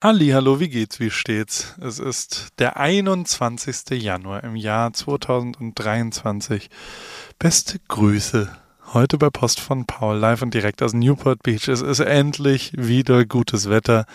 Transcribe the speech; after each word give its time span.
Halli, 0.00 0.28
hallo, 0.28 0.60
wie 0.60 0.68
geht's, 0.68 1.00
wie 1.00 1.10
steht's? 1.10 1.74
Es 1.80 1.98
ist 1.98 2.50
der 2.60 2.76
21. 2.76 4.00
Januar 4.00 4.44
im 4.44 4.54
Jahr 4.54 4.92
2023. 4.92 6.70
Beste 7.40 7.80
Grüße. 7.88 8.48
Heute 8.92 9.18
bei 9.18 9.28
Post 9.28 9.58
von 9.58 9.86
Paul, 9.86 10.16
live 10.16 10.42
und 10.42 10.54
direkt 10.54 10.84
aus 10.84 10.92
Newport 10.92 11.42
Beach. 11.42 11.66
Es 11.66 11.82
ist 11.82 11.98
endlich 11.98 12.70
wieder 12.76 13.24
gutes 13.24 13.68
Wetter. 13.70 14.06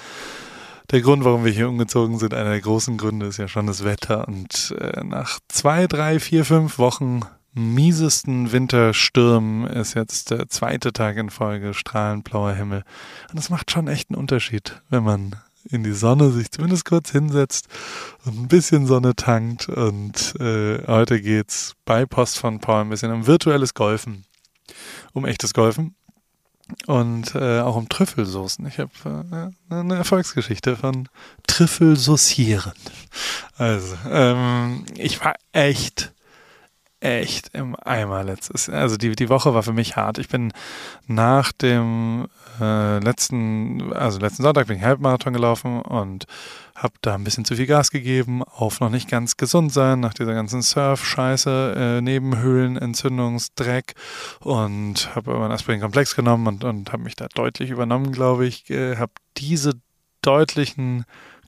Der 0.91 1.01
Grund, 1.01 1.25
warum 1.25 1.43
wir 1.43 1.51
hier 1.51 1.67
umgezogen 1.67 2.17
sind, 2.17 2.33
einer 2.33 2.51
der 2.51 2.61
großen 2.61 2.97
Gründe, 2.97 3.25
ist 3.25 3.35
ja 3.35 3.49
schon 3.49 3.67
das 3.67 3.83
Wetter. 3.83 4.25
Und 4.25 4.73
äh, 4.79 5.03
nach 5.03 5.41
zwei, 5.49 5.87
drei, 5.87 6.21
vier, 6.21 6.45
fünf 6.45 6.77
Wochen 6.77 7.23
miesesten 7.53 8.53
Winterstürmen 8.53 9.67
ist 9.67 9.95
jetzt 9.95 10.31
der 10.31 10.47
zweite 10.47 10.93
Tag 10.93 11.17
in 11.17 11.29
Folge 11.29 11.73
strahlend 11.73 12.23
blauer 12.23 12.53
Himmel. 12.53 12.85
Und 13.29 13.35
das 13.37 13.49
macht 13.49 13.69
schon 13.69 13.89
echt 13.89 14.11
einen 14.11 14.17
Unterschied, 14.17 14.81
wenn 14.89 15.03
man 15.03 15.35
in 15.69 15.83
die 15.83 15.93
Sonne 15.93 16.31
sich 16.31 16.51
zumindest 16.51 16.85
kurz 16.85 17.11
hinsetzt 17.11 17.67
und 18.25 18.37
ein 18.39 18.47
bisschen 18.47 18.85
Sonne 18.85 19.15
tankt. 19.15 19.69
Und 19.69 20.35
äh, 20.39 20.85
heute 20.87 21.21
geht's 21.21 21.73
bei 21.85 22.05
Post 22.05 22.39
von 22.39 22.59
Paul 22.59 22.81
ein 22.81 22.89
bisschen 22.89 23.11
um 23.11 23.27
virtuelles 23.27 23.73
Golfen, 23.73 24.25
um 25.13 25.25
echtes 25.25 25.53
Golfen 25.53 25.95
und 26.87 27.35
äh, 27.35 27.59
auch 27.59 27.75
um 27.75 27.89
Trüffelsoßen. 27.89 28.65
Ich 28.67 28.79
habe 28.79 29.51
äh, 29.69 29.73
eine 29.73 29.95
Erfolgsgeschichte 29.95 30.75
von 30.75 31.09
Trüffelsaucieren. 31.47 32.73
Also, 33.57 33.95
ähm, 34.09 34.85
ich 34.97 35.23
war 35.23 35.35
echt 35.51 36.13
echt 37.03 37.49
im 37.53 37.75
Eimer 37.83 38.23
letztes. 38.23 38.69
Also 38.69 38.95
die, 38.97 39.15
die 39.15 39.29
Woche 39.29 39.53
war 39.53 39.63
für 39.63 39.73
mich 39.73 39.97
hart. 39.97 40.17
Ich 40.17 40.29
bin 40.29 40.53
nach 41.05 41.51
dem 41.51 42.27
äh, 42.61 42.99
letzten, 42.99 43.91
also 43.93 44.19
letzten 44.19 44.43
Sonntag 44.43 44.67
bin 44.67 44.77
ich 44.77 44.83
Halbmarathon 44.83 45.33
gelaufen 45.33 45.81
und 45.81 46.25
habe 46.75 46.93
da 47.01 47.15
ein 47.15 47.23
bisschen 47.23 47.45
zu 47.45 47.55
viel 47.55 47.65
Gas 47.65 47.91
gegeben, 47.91 48.41
auf 48.43 48.79
noch 48.79 48.89
nicht 48.89 49.09
ganz 49.09 49.35
gesund 49.37 49.73
sein, 49.73 49.99
nach 49.99 50.13
dieser 50.13 50.33
ganzen 50.33 50.61
Surf-Scheiße, 50.61 51.75
äh, 51.77 52.01
Nebenhöhlenentzündungsdreck 52.01 53.95
und 54.39 55.13
habe 55.13 55.35
einen 55.35 55.51
Aspirin-Komplex 55.51 56.15
genommen 56.15 56.47
und, 56.47 56.63
und 56.63 56.93
habe 56.93 57.03
mich 57.03 57.15
da 57.15 57.27
deutlich 57.35 57.69
übernommen, 57.69 58.13
glaube 58.13 58.45
ich. 58.45 58.69
Äh, 58.69 58.95
habe 58.95 59.11
diese 59.37 59.73
deutlichen 60.21 61.03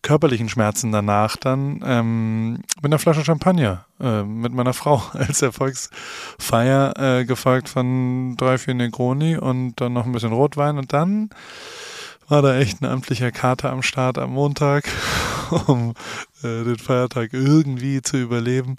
körperlichen 0.05 0.49
Schmerzen 0.49 0.91
danach 0.91 1.35
dann 1.35 1.81
ähm, 1.83 2.53
mit 2.75 2.85
einer 2.85 2.99
Flasche 2.99 3.25
Champagner 3.25 3.85
äh, 3.99 4.21
mit 4.21 4.53
meiner 4.53 4.73
Frau 4.73 5.01
als 5.13 5.41
Erfolgsfeier, 5.41 6.93
äh, 6.97 7.25
gefolgt 7.25 7.69
von 7.69 8.37
drei, 8.37 8.59
vier 8.59 8.75
Negroni 8.75 9.35
und 9.35 9.81
dann 9.81 9.93
noch 9.93 10.05
ein 10.05 10.11
bisschen 10.11 10.31
Rotwein 10.31 10.77
und 10.77 10.93
dann 10.93 11.31
war 12.27 12.43
da 12.43 12.55
echt 12.55 12.81
ein 12.81 12.85
amtlicher 12.85 13.31
Kater 13.31 13.71
am 13.71 13.81
Start 13.81 14.19
am 14.19 14.33
Montag, 14.33 14.87
um 15.67 15.95
äh, 16.43 16.63
den 16.63 16.77
Feiertag 16.77 17.33
irgendwie 17.33 18.03
zu 18.03 18.17
überleben. 18.17 18.77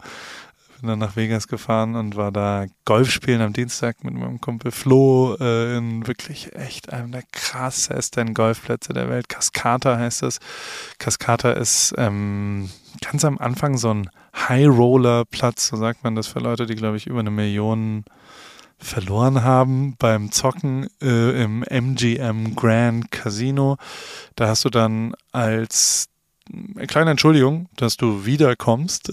Bin 0.80 0.88
dann 0.88 0.98
nach 0.98 1.16
Vegas 1.16 1.48
gefahren 1.48 1.94
und 1.94 2.16
war 2.16 2.30
da 2.30 2.66
Golf 2.84 3.10
spielen 3.10 3.40
am 3.40 3.52
Dienstag 3.52 4.04
mit 4.04 4.14
meinem 4.14 4.40
Kumpel 4.40 4.70
Flo 4.70 5.36
äh, 5.40 5.76
in 5.78 6.06
wirklich 6.06 6.54
echt 6.54 6.92
einem 6.92 7.12
der 7.12 7.22
krassesten 7.32 8.34
Golfplätze 8.34 8.92
der 8.92 9.08
Welt. 9.08 9.28
Cascata 9.28 9.96
heißt 9.96 10.22
es. 10.22 10.38
Cascata 10.98 11.52
ist 11.52 11.94
ähm, 11.96 12.68
ganz 13.00 13.24
am 13.24 13.38
Anfang 13.38 13.78
so 13.78 13.92
ein 13.92 14.10
High-Roller-Platz, 14.36 15.68
so 15.68 15.76
sagt 15.76 16.04
man 16.04 16.14
das 16.14 16.26
für 16.26 16.40
Leute, 16.40 16.66
die, 16.66 16.74
glaube 16.74 16.98
ich, 16.98 17.06
über 17.06 17.20
eine 17.20 17.30
Million 17.30 18.04
verloren 18.78 19.42
haben 19.42 19.96
beim 19.98 20.30
Zocken 20.30 20.88
äh, 21.00 21.42
im 21.42 21.62
MGM 21.62 22.54
Grand 22.54 23.10
Casino. 23.10 23.78
Da 24.34 24.48
hast 24.48 24.64
du 24.66 24.70
dann 24.70 25.14
als 25.32 26.08
kleine 26.86 27.10
Entschuldigung, 27.10 27.68
dass 27.76 27.96
du 27.96 28.24
wiederkommst, 28.24 29.08
äh, 29.08 29.12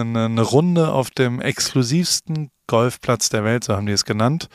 eine, 0.00 0.26
eine, 0.26 0.42
Runde 0.42 0.92
auf 0.92 1.10
dem 1.10 1.40
exklusivsten 1.40 2.50
Golfplatz 2.66 3.28
der 3.28 3.44
Welt, 3.44 3.64
so 3.64 3.74
haben 3.74 3.86
die 3.86 3.92
es 3.92 4.04
genannt, 4.04 4.48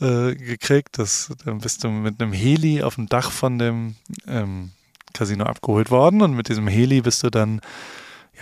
äh, 0.00 0.34
gekriegt. 0.34 0.98
Das, 0.98 1.32
dann 1.44 1.58
bist 1.58 1.84
du 1.84 1.88
mit 1.88 2.20
einem 2.20 2.32
Heli 2.32 2.82
auf 2.82 2.96
dem 2.96 3.06
Dach 3.06 3.30
von 3.30 3.58
dem 3.58 3.96
ähm, 4.26 4.70
Casino 5.12 5.44
abgeholt 5.44 5.90
worden 5.90 6.22
und 6.22 6.34
mit 6.34 6.48
diesem 6.48 6.68
Heli 6.68 7.00
bist 7.00 7.22
du 7.22 7.30
dann 7.30 7.60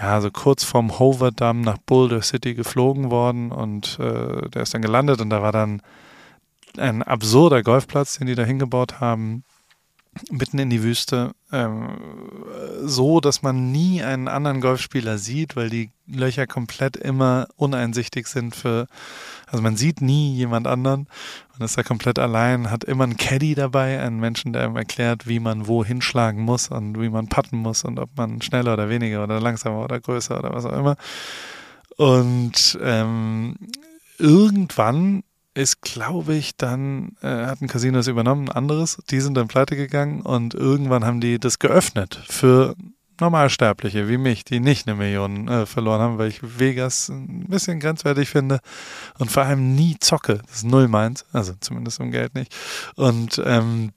ja, 0.01 0.21
so 0.21 0.31
kurz 0.31 0.65
vorm 0.65 0.99
Hoover 0.99 1.31
Dam 1.31 1.61
nach 1.61 1.79
Boulder 1.79 2.23
City 2.23 2.55
geflogen 2.55 3.11
worden 3.11 3.53
und 3.53 3.99
äh, 4.01 4.49
der 4.51 4.63
ist 4.63 4.75
dann 4.75 4.83
gelandet 4.83 5.21
und 5.21 5.31
da 5.31 5.41
war 5.41 5.53
dann 5.53 5.83
ein 6.77 7.05
absurder 7.05 7.63
Golfplatz, 7.63 8.19
den 8.19 8.27
die 8.27 8.35
da 8.35 8.43
hingebaut 8.43 9.01
haben 9.01 9.45
mitten 10.31 10.59
in 10.59 10.71
die 10.71 10.83
Wüste, 10.83 11.33
ähm, 11.53 11.99
so 12.83 13.21
dass 13.21 13.43
man 13.43 13.73
nie 13.73 14.03
einen 14.03 14.29
anderen 14.29 14.61
Golfspieler 14.61 15.19
sieht, 15.19 15.57
weil 15.57 15.71
die 15.71 15.91
Löcher 16.07 16.47
komplett 16.47 16.97
immer 16.97 17.47
uneinsichtig 17.57 18.27
sind 18.27 18.55
für, 18.55 18.87
also 19.47 19.63
man 19.63 19.77
sieht 19.77 20.01
nie 20.01 20.35
jemand 20.35 20.67
anderen. 20.67 21.09
Man 21.53 21.65
ist 21.65 21.79
da 21.79 21.83
komplett 21.83 22.19
allein, 22.19 22.71
hat 22.71 22.85
immer 22.85 23.05
einen 23.05 23.17
Caddy 23.17 23.55
dabei, 23.55 24.01
einen 24.01 24.21
Menschen, 24.21 24.53
der 24.53 24.67
ihm 24.67 24.77
erklärt, 24.77 25.27
wie 25.27 25.41
man 25.41 25.67
wo 25.67 25.85
hinschlagen 25.85 26.43
muss 26.43 26.69
und 26.69 27.01
wie 27.01 27.09
man 27.09 27.29
putten 27.29 27.59
muss 27.59 27.85
und 27.85 27.99
ob 27.99 28.11
man 28.17 28.43
schneller 28.43 28.75
oder 28.75 28.89
weniger 28.89 29.23
oder 29.23 29.41
langsamer 29.41 29.85
oder 29.85 30.01
größer 30.01 30.39
oder 30.39 30.53
was 30.53 30.65
auch 30.65 30.77
immer. 30.77 30.97
Und 31.97 32.79
ähm, 32.83 33.57
irgendwann 34.19 35.23
ist, 35.55 35.83
glaube 35.83 36.35
ich, 36.35 36.57
dann 36.57 37.17
äh, 37.23 37.47
hat 37.47 37.63
ein 37.63 37.69
Casino 37.69 37.99
das 37.99 38.09
übernommen, 38.09 38.49
ein 38.49 38.57
anderes. 38.57 38.99
Die 39.11 39.21
sind 39.21 39.35
dann 39.35 39.49
pleite 39.49 39.77
gegangen 39.77 40.23
und 40.23 40.55
irgendwann 40.55 41.05
haben 41.05 41.21
die 41.21 41.39
das 41.39 41.59
geöffnet 41.59 42.21
für 42.29 42.75
Normalsterbliche 43.21 44.09
wie 44.09 44.19
mich, 44.19 44.45
die 44.45 44.59
nicht 44.59 44.89
eine 44.89 44.97
Million 44.97 45.47
äh, 45.47 45.67
verloren 45.67 46.01
haben, 46.01 46.19
weil 46.19 46.29
ich 46.29 46.41
Vegas 46.43 47.09
ein 47.09 47.47
bisschen 47.49 47.79
grenzwertig 47.79 48.29
finde 48.29 48.59
und 49.19 49.31
vor 49.31 49.45
allem 49.45 49.75
nie 49.75 49.97
zocke. 50.01 50.41
Das 50.47 50.57
ist 50.57 50.65
null 50.65 50.89
meins, 50.89 51.25
also 51.33 51.53
zumindest 51.61 52.01
um 52.01 52.11
Geld 52.11 52.35
nicht. 52.35 52.55
Und 52.97 53.41
ähm, 53.45 53.93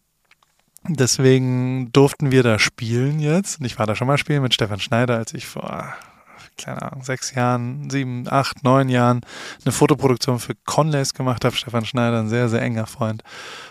deswegen 0.88 1.92
durften 1.92 2.32
wir 2.32 2.44
da 2.44 2.60
spielen 2.60 3.20
jetzt. 3.20 3.60
Und 3.60 3.66
ich 3.66 3.80
war 3.80 3.88
da 3.88 3.96
schon 3.96 4.08
mal 4.08 4.20
spielen 4.20 4.44
mit 4.44 4.54
Stefan 4.54 4.80
Schneider, 4.80 5.18
als 5.18 5.34
ich 5.34 5.48
vor 5.48 5.96
keine 6.58 6.82
Ahnung, 6.82 7.04
sechs 7.04 7.34
Jahren, 7.34 7.90
sieben, 7.90 8.26
acht, 8.28 8.64
neun 8.64 8.90
Jahren 8.90 9.22
eine 9.64 9.72
Fotoproduktion 9.72 10.40
für 10.40 10.56
Conlays 10.66 11.14
gemacht 11.14 11.46
habe. 11.46 11.56
Stefan 11.56 11.86
Schneider, 11.86 12.20
ein 12.20 12.30
sehr, 12.30 12.50
sehr 12.50 12.62
enger 12.62 12.88
Freund 12.88 13.24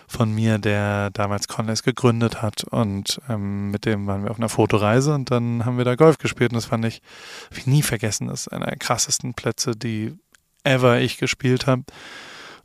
von 0.07 0.33
mir, 0.33 0.57
der 0.57 1.09
damals 1.11 1.47
Conlays 1.47 1.83
gegründet 1.83 2.41
hat 2.41 2.63
und 2.63 3.19
ähm, 3.29 3.71
mit 3.71 3.85
dem 3.85 4.07
waren 4.07 4.23
wir 4.23 4.31
auf 4.31 4.37
einer 4.37 4.49
Fotoreise 4.49 5.13
und 5.13 5.31
dann 5.31 5.65
haben 5.65 5.77
wir 5.77 5.85
da 5.85 5.95
Golf 5.95 6.17
gespielt 6.17 6.51
und 6.51 6.55
das 6.55 6.65
fand 6.65 6.85
ich, 6.85 7.01
hab 7.49 7.57
ich 7.57 7.67
nie 7.67 7.83
vergessen, 7.83 8.27
das 8.27 8.41
ist 8.41 8.47
einer 8.47 8.67
der 8.67 8.77
krassesten 8.77 9.33
Plätze, 9.33 9.75
die 9.75 10.17
ever 10.63 10.99
ich 10.99 11.17
gespielt 11.17 11.67
habe. 11.67 11.83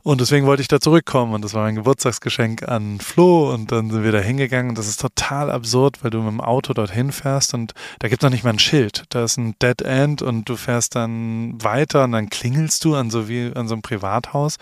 Und 0.03 0.19
deswegen 0.19 0.45
wollte 0.45 0.61
ich 0.61 0.67
da 0.67 0.81
zurückkommen. 0.81 1.33
Und 1.33 1.45
das 1.45 1.53
war 1.53 1.63
mein 1.63 1.75
Geburtstagsgeschenk 1.75 2.67
an 2.67 2.99
Flo. 2.99 3.53
Und 3.53 3.71
dann 3.71 3.89
sind 3.89 4.03
wir 4.03 4.11
da 4.11 4.19
hingegangen. 4.19 4.69
Und 4.69 4.77
das 4.77 4.89
ist 4.89 4.99
total 4.99 5.49
absurd, 5.49 6.03
weil 6.03 6.11
du 6.11 6.19
mit 6.19 6.31
dem 6.33 6.41
Auto 6.41 6.73
dorthin 6.73 7.13
fährst. 7.13 7.53
Und 7.53 7.73
da 7.99 8.09
gibt 8.09 8.21
noch 8.21 8.29
nicht 8.29 8.43
mal 8.43 8.49
ein 8.49 8.59
Schild. 8.59 9.05
Da 9.09 9.23
ist 9.23 9.37
ein 9.37 9.55
Dead 9.61 9.81
End. 9.81 10.21
Und 10.21 10.49
du 10.49 10.57
fährst 10.57 10.95
dann 10.95 11.53
weiter. 11.63 12.03
Und 12.03 12.11
dann 12.11 12.29
klingelst 12.29 12.83
du 12.83 12.95
an 12.95 13.11
so 13.11 13.29
wie 13.29 13.53
an 13.55 13.69
so 13.69 13.75
einem 13.75 13.81
Privathaus. 13.81 14.57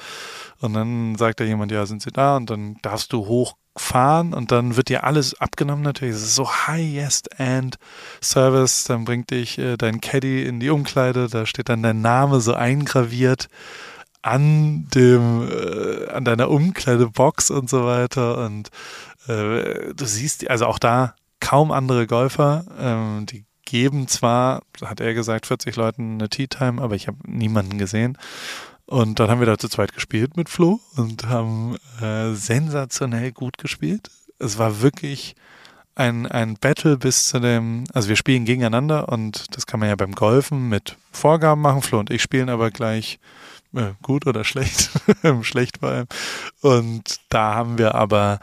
Und 0.59 0.73
dann 0.73 1.15
sagt 1.15 1.39
da 1.39 1.43
jemand, 1.43 1.71
ja, 1.71 1.87
sind 1.87 2.03
sie 2.03 2.11
da? 2.11 2.37
Und 2.37 2.51
dann 2.51 2.77
darfst 2.83 3.11
du 3.11 3.25
hochfahren. 3.25 4.35
Und 4.35 4.51
dann 4.51 4.77
wird 4.77 4.89
dir 4.89 5.05
alles 5.05 5.41
abgenommen 5.41 5.83
natürlich. 5.83 6.13
Es 6.13 6.21
ist 6.21 6.35
so 6.35 6.51
highest 6.51 7.39
end 7.39 7.77
Service. 8.21 8.83
Dann 8.83 9.05
bringt 9.05 9.31
dich 9.31 9.57
äh, 9.57 9.75
dein 9.75 10.01
Caddy 10.01 10.45
in 10.45 10.59
die 10.59 10.69
Umkleide, 10.69 11.29
da 11.29 11.47
steht 11.47 11.69
dann 11.69 11.81
dein 11.81 12.01
Name 12.01 12.41
so 12.41 12.53
eingraviert 12.53 13.47
an 14.21 14.87
dem, 14.93 15.49
äh, 15.49 16.09
an 16.09 16.25
deiner 16.25 16.49
Umkleidebox 16.49 17.49
und 17.51 17.69
so 17.69 17.85
weiter. 17.85 18.45
Und 18.45 18.69
äh, 19.27 19.93
du 19.93 20.05
siehst, 20.05 20.49
also 20.49 20.65
auch 20.67 20.79
da 20.79 21.15
kaum 21.39 21.71
andere 21.71 22.07
Golfer, 22.07 22.65
ähm, 22.79 23.25
die 23.25 23.45
geben 23.65 24.07
zwar, 24.07 24.63
hat 24.83 24.99
er 24.99 25.13
gesagt, 25.13 25.47
40 25.47 25.75
Leuten 25.75 26.13
eine 26.15 26.29
Tea 26.29 26.47
Time, 26.47 26.81
aber 26.81 26.95
ich 26.95 27.07
habe 27.07 27.17
niemanden 27.25 27.77
gesehen. 27.77 28.17
Und 28.85 29.19
dann 29.19 29.29
haben 29.29 29.39
wir 29.39 29.47
da 29.47 29.57
zu 29.57 29.69
zweit 29.69 29.93
gespielt 29.93 30.35
mit 30.35 30.49
Flo 30.49 30.81
und 30.97 31.27
haben 31.27 31.77
äh, 32.01 32.33
sensationell 32.33 33.31
gut 33.31 33.57
gespielt. 33.57 34.11
Es 34.37 34.57
war 34.57 34.81
wirklich 34.81 35.35
ein, 35.95 36.25
ein 36.25 36.55
Battle 36.55 36.97
bis 36.97 37.27
zu 37.27 37.39
dem, 37.39 37.85
also 37.93 38.09
wir 38.09 38.17
spielen 38.17 38.43
gegeneinander 38.43 39.09
und 39.09 39.55
das 39.55 39.65
kann 39.65 39.79
man 39.79 39.87
ja 39.89 39.95
beim 39.95 40.13
Golfen 40.13 40.67
mit 40.67 40.97
Vorgaben 41.11 41.61
machen. 41.61 41.81
Flo 41.81 41.99
und 41.99 42.09
ich 42.09 42.21
spielen 42.21 42.49
aber 42.49 42.71
gleich 42.71 43.19
äh, 43.75 43.93
gut 44.01 44.27
oder 44.27 44.43
schlecht, 44.43 44.89
schlecht 45.41 45.79
vor 45.79 45.89
allem. 45.89 46.07
Und 46.61 47.17
da 47.29 47.55
haben 47.55 47.77
wir 47.77 47.95
aber 47.95 48.39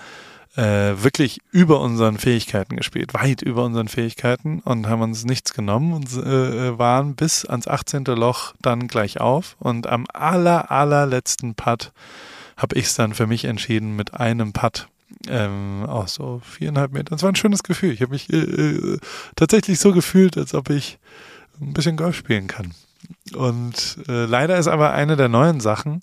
äh, 0.56 1.02
wirklich 1.02 1.40
über 1.52 1.80
unseren 1.80 2.18
Fähigkeiten 2.18 2.76
gespielt, 2.76 3.14
weit 3.14 3.42
über 3.42 3.64
unseren 3.64 3.86
Fähigkeiten 3.88 4.60
und 4.60 4.88
haben 4.88 5.02
uns 5.02 5.24
nichts 5.24 5.54
genommen 5.54 5.92
und 5.92 6.12
äh, 6.14 6.76
waren 6.78 7.14
bis 7.14 7.44
ans 7.44 7.68
18. 7.68 8.04
Loch 8.06 8.54
dann 8.60 8.88
gleich 8.88 9.20
auf. 9.20 9.56
Und 9.60 9.86
am 9.86 10.06
aller, 10.12 10.70
allerletzten 10.70 11.54
Putt 11.54 11.92
habe 12.56 12.76
ich 12.76 12.86
es 12.86 12.94
dann 12.96 13.14
für 13.14 13.28
mich 13.28 13.44
entschieden, 13.44 13.94
mit 13.94 14.14
einem 14.14 14.52
Putt 14.52 14.88
Ähm, 15.28 15.84
auch 15.86 16.08
so 16.08 16.40
viereinhalb 16.44 16.92
Meter. 16.92 17.10
Das 17.10 17.22
war 17.22 17.30
ein 17.30 17.36
schönes 17.36 17.62
Gefühl. 17.62 17.92
Ich 17.92 18.02
habe 18.02 18.12
mich 18.12 18.32
äh, 18.32 18.36
äh, 18.36 18.98
tatsächlich 19.36 19.78
so 19.78 19.92
gefühlt, 19.92 20.36
als 20.36 20.54
ob 20.54 20.70
ich 20.70 20.98
ein 21.60 21.72
bisschen 21.72 21.96
Golf 21.96 22.16
spielen 22.16 22.46
kann. 22.46 22.74
Und 23.36 23.98
äh, 24.08 24.24
leider 24.24 24.58
ist 24.58 24.68
aber 24.68 24.92
eine 24.92 25.16
der 25.16 25.28
neuen 25.28 25.60
Sachen, 25.60 26.00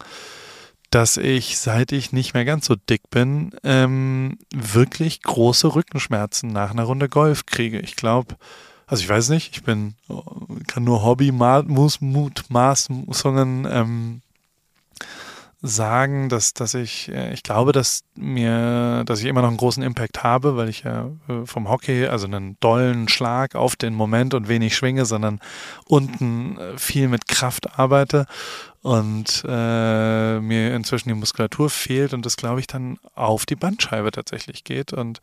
dass 0.92 1.18
ich, 1.18 1.58
seit 1.58 1.92
ich 1.92 2.14
nicht 2.14 2.34
mehr 2.34 2.46
ganz 2.46 2.68
so 2.68 2.76
dick 2.76 3.10
bin, 3.10 3.52
ähm, 3.64 4.38
wirklich 4.54 5.22
große 5.22 5.76
Rückenschmerzen 5.76 6.52
nach 6.52 6.72
einer 6.72 6.84
Runde 6.84 7.10
Golf 7.10 7.46
kriege. 7.46 7.80
Ich 7.80 7.96
glaube, 7.96 8.36
also 8.88 9.04
ich 9.04 9.10
weiß 9.10 9.30
nicht, 9.30 9.56
ich 9.56 9.64
bin, 9.64 9.96
kann 10.68 10.84
nur 10.84 11.04
Hobby, 11.04 11.32
Mutmaßungen 11.32 13.68
ähm, 13.70 14.22
sagen, 15.62 16.30
dass, 16.30 16.54
dass 16.54 16.74
ich, 16.74 17.10
äh, 17.10 17.34
ich 17.34 17.44
glaube, 17.44 17.72
dass 17.72 18.04
mir, 18.16 19.04
dass 19.06 19.20
ich 19.20 19.26
immer 19.26 19.42
noch 19.42 19.48
einen 19.50 19.58
großen 19.58 19.84
Impact 19.84 20.24
habe, 20.24 20.56
weil 20.58 20.70
ich 20.70 20.84
ja 20.84 21.10
äh, 21.28 21.46
vom 21.46 21.70
Hockey, 21.70 22.08
also 22.08 22.28
einen 22.28 22.58
dollen 22.60 23.08
Schlag 23.08 23.56
auf 23.56 23.76
den 23.76 23.94
Moment 23.94 24.34
und 24.34 24.48
wenig 24.48 24.76
schwinge, 24.76 25.06
sondern 25.06 25.40
unten 25.86 26.58
äh, 26.58 26.78
viel 26.78 27.08
mit 27.08 27.28
Kraft 27.28 27.80
arbeite 27.80 28.26
und 28.82 29.44
äh, 29.48 30.40
mir 30.40 30.76
inzwischen 30.76 31.10
die 31.10 31.16
Muskulatur 31.16 31.70
fehlt 31.70 32.14
und 32.14 32.26
das, 32.26 32.38
glaube 32.38 32.60
ich, 32.60 32.68
dann 32.68 33.00
auf 33.16 33.46
die 33.46 33.56
Bandscheibe 33.56 34.12
tatsächlich 34.12 34.64
geht 34.64 34.94
und 34.94 35.22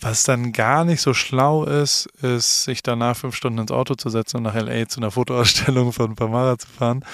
was 0.00 0.24
dann 0.24 0.52
gar 0.52 0.84
nicht 0.84 1.00
so 1.00 1.14
schlau 1.14 1.64
ist, 1.64 2.06
ist, 2.22 2.64
sich 2.64 2.82
danach 2.82 3.16
fünf 3.16 3.34
Stunden 3.34 3.60
ins 3.60 3.70
Auto 3.70 3.94
zu 3.94 4.10
setzen 4.10 4.38
und 4.38 4.42
nach 4.42 4.54
LA 4.54 4.88
zu 4.88 5.00
einer 5.00 5.10
Fotoausstellung 5.10 5.92
von 5.92 6.14
Pamara 6.14 6.58
zu 6.58 6.68
fahren 6.68 7.04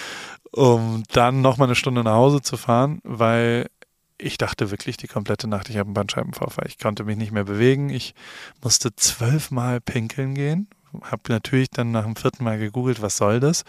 um 0.53 1.03
dann 1.13 1.41
nochmal 1.41 1.69
eine 1.69 1.75
Stunde 1.75 2.05
nach 2.05 2.15
Hause 2.15 2.43
zu 2.43 2.57
fahren, 2.57 3.01
weil 3.05 3.69
ich 4.19 4.39
dachte 4.39 4.71
wirklich 4.71 4.97
die 4.97 5.09
komplette 5.09 5.49
Nacht, 5.49 5.69
ich 5.69 5.79
habe 5.79 5.89
einen 5.89 5.95
Bandscheibenvorfall. 5.95 6.67
Ich 6.69 6.79
konnte 6.79 7.05
mich 7.05 7.17
nicht 7.17 7.33
mehr 7.33 7.45
bewegen. 7.45 7.91
Ich 7.91 8.15
musste 8.63 8.95
zwölfmal 8.95 9.81
pinkeln 9.81 10.35
gehen. 10.35 10.69
Habe 11.03 11.23
natürlich 11.29 11.71
dann 11.71 11.91
nach 11.91 12.05
dem 12.05 12.17
vierten 12.17 12.45
Mal 12.45 12.59
gegoogelt, 12.59 13.03
was 13.03 13.17
soll 13.17 13.41
das? 13.41 13.65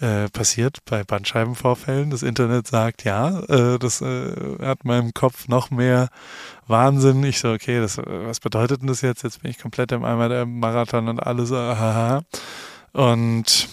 Äh, 0.00 0.28
passiert 0.28 0.78
bei 0.84 1.04
Bandscheibenvorfällen. 1.04 2.10
Das 2.10 2.22
Internet 2.22 2.66
sagt, 2.66 3.04
ja, 3.04 3.40
äh, 3.40 3.78
das 3.78 4.00
äh, 4.00 4.58
hat 4.60 4.84
meinem 4.84 5.12
Kopf 5.14 5.48
noch 5.48 5.70
mehr 5.70 6.08
Wahnsinn. 6.66 7.22
Ich 7.24 7.40
so, 7.40 7.52
okay, 7.52 7.80
das, 7.80 7.98
was 7.98 8.40
bedeutet 8.40 8.80
denn 8.80 8.88
das 8.88 9.00
jetzt? 9.00 9.22
Jetzt 9.22 9.42
bin 9.42 9.50
ich 9.50 9.58
komplett 9.58 9.92
im 9.92 10.04
Eimer 10.04 10.28
der 10.28 10.46
Marathon 10.46 11.08
und 11.08 11.20
alles. 11.20 11.52
Aha. 11.52 12.22
Und 12.92 13.68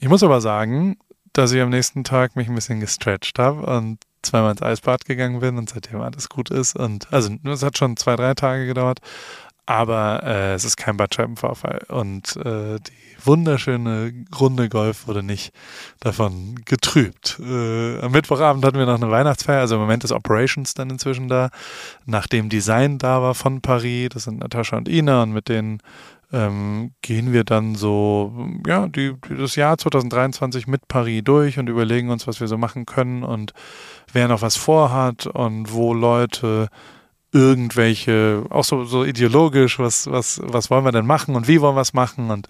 ich 0.00 0.08
muss 0.08 0.22
aber 0.22 0.40
sagen, 0.40 0.96
dass 1.32 1.52
ich 1.52 1.60
am 1.60 1.70
nächsten 1.70 2.04
Tag 2.04 2.36
mich 2.36 2.48
ein 2.48 2.54
bisschen 2.54 2.80
gestretched 2.80 3.38
habe 3.38 3.64
und 3.64 3.98
zweimal 4.22 4.52
ins 4.52 4.62
Eisbad 4.62 5.04
gegangen 5.04 5.40
bin 5.40 5.58
und 5.58 5.70
seitdem 5.70 6.00
alles 6.00 6.28
gut 6.28 6.50
ist. 6.50 6.76
Und 6.76 7.12
also 7.12 7.30
es 7.44 7.62
hat 7.62 7.78
schon 7.78 7.96
zwei, 7.96 8.16
drei 8.16 8.34
Tage 8.34 8.66
gedauert, 8.66 9.00
aber 9.66 10.22
äh, 10.24 10.54
es 10.54 10.64
ist 10.64 10.76
kein 10.76 10.96
Bandscheibenvorfall. 10.96 11.84
Und 11.88 12.36
äh, 12.36 12.78
die 12.78 13.26
wunderschöne 13.26 14.12
Runde 14.38 14.68
Golf 14.68 15.06
wurde 15.06 15.22
nicht 15.22 15.52
davon 16.00 16.56
getrübt. 16.64 17.38
Äh, 17.40 18.00
am 18.00 18.12
Mittwochabend 18.12 18.64
hatten 18.64 18.78
wir 18.78 18.86
noch 18.86 19.00
eine 19.00 19.10
Weihnachtsfeier, 19.10 19.60
also 19.60 19.76
im 19.76 19.80
Moment 19.80 20.04
ist 20.04 20.12
Operations 20.12 20.74
dann 20.74 20.90
inzwischen 20.90 21.28
da, 21.28 21.50
nachdem 22.06 22.48
Design 22.48 22.98
da 22.98 23.22
war 23.22 23.34
von 23.34 23.60
Paris. 23.60 24.08
Das 24.12 24.24
sind 24.24 24.40
Natascha 24.40 24.76
und 24.76 24.88
Ina 24.88 25.22
und 25.22 25.32
mit 25.32 25.48
denen 25.48 25.80
ähm, 26.32 26.92
gehen 27.02 27.32
wir 27.32 27.44
dann 27.44 27.74
so, 27.74 28.48
ja, 28.66 28.88
die, 28.88 29.14
das 29.38 29.54
Jahr 29.54 29.76
2023 29.76 30.66
mit 30.66 30.88
Paris 30.88 31.22
durch 31.24 31.58
und 31.58 31.68
überlegen 31.68 32.10
uns, 32.10 32.26
was 32.26 32.40
wir 32.40 32.48
so 32.48 32.56
machen 32.56 32.86
können 32.86 33.22
und 33.22 33.52
wer 34.12 34.28
noch 34.28 34.42
was 34.42 34.56
vorhat 34.56 35.26
und 35.26 35.72
wo 35.72 35.92
Leute 35.92 36.68
irgendwelche, 37.32 38.44
auch 38.50 38.64
so, 38.64 38.84
so 38.84 39.04
ideologisch, 39.04 39.78
was, 39.78 40.10
was, 40.10 40.40
was 40.44 40.70
wollen 40.70 40.84
wir 40.84 40.92
denn 40.92 41.06
machen 41.06 41.34
und 41.34 41.48
wie 41.48 41.60
wollen 41.60 41.76
wir 41.76 41.80
es 41.80 41.94
machen 41.94 42.30
und 42.30 42.46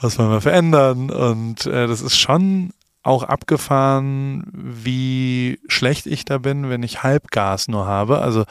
was 0.00 0.18
wollen 0.18 0.30
wir 0.30 0.40
verändern 0.40 1.10
und 1.10 1.66
äh, 1.66 1.86
das 1.86 2.00
ist 2.00 2.16
schon 2.16 2.72
auch 3.02 3.24
abgefahren, 3.24 4.44
wie 4.52 5.58
schlecht 5.66 6.06
ich 6.06 6.24
da 6.24 6.38
bin, 6.38 6.70
wenn 6.70 6.84
ich 6.84 7.02
Halbgas 7.02 7.66
nur 7.66 7.86
habe. 7.86 8.20
Also 8.20 8.44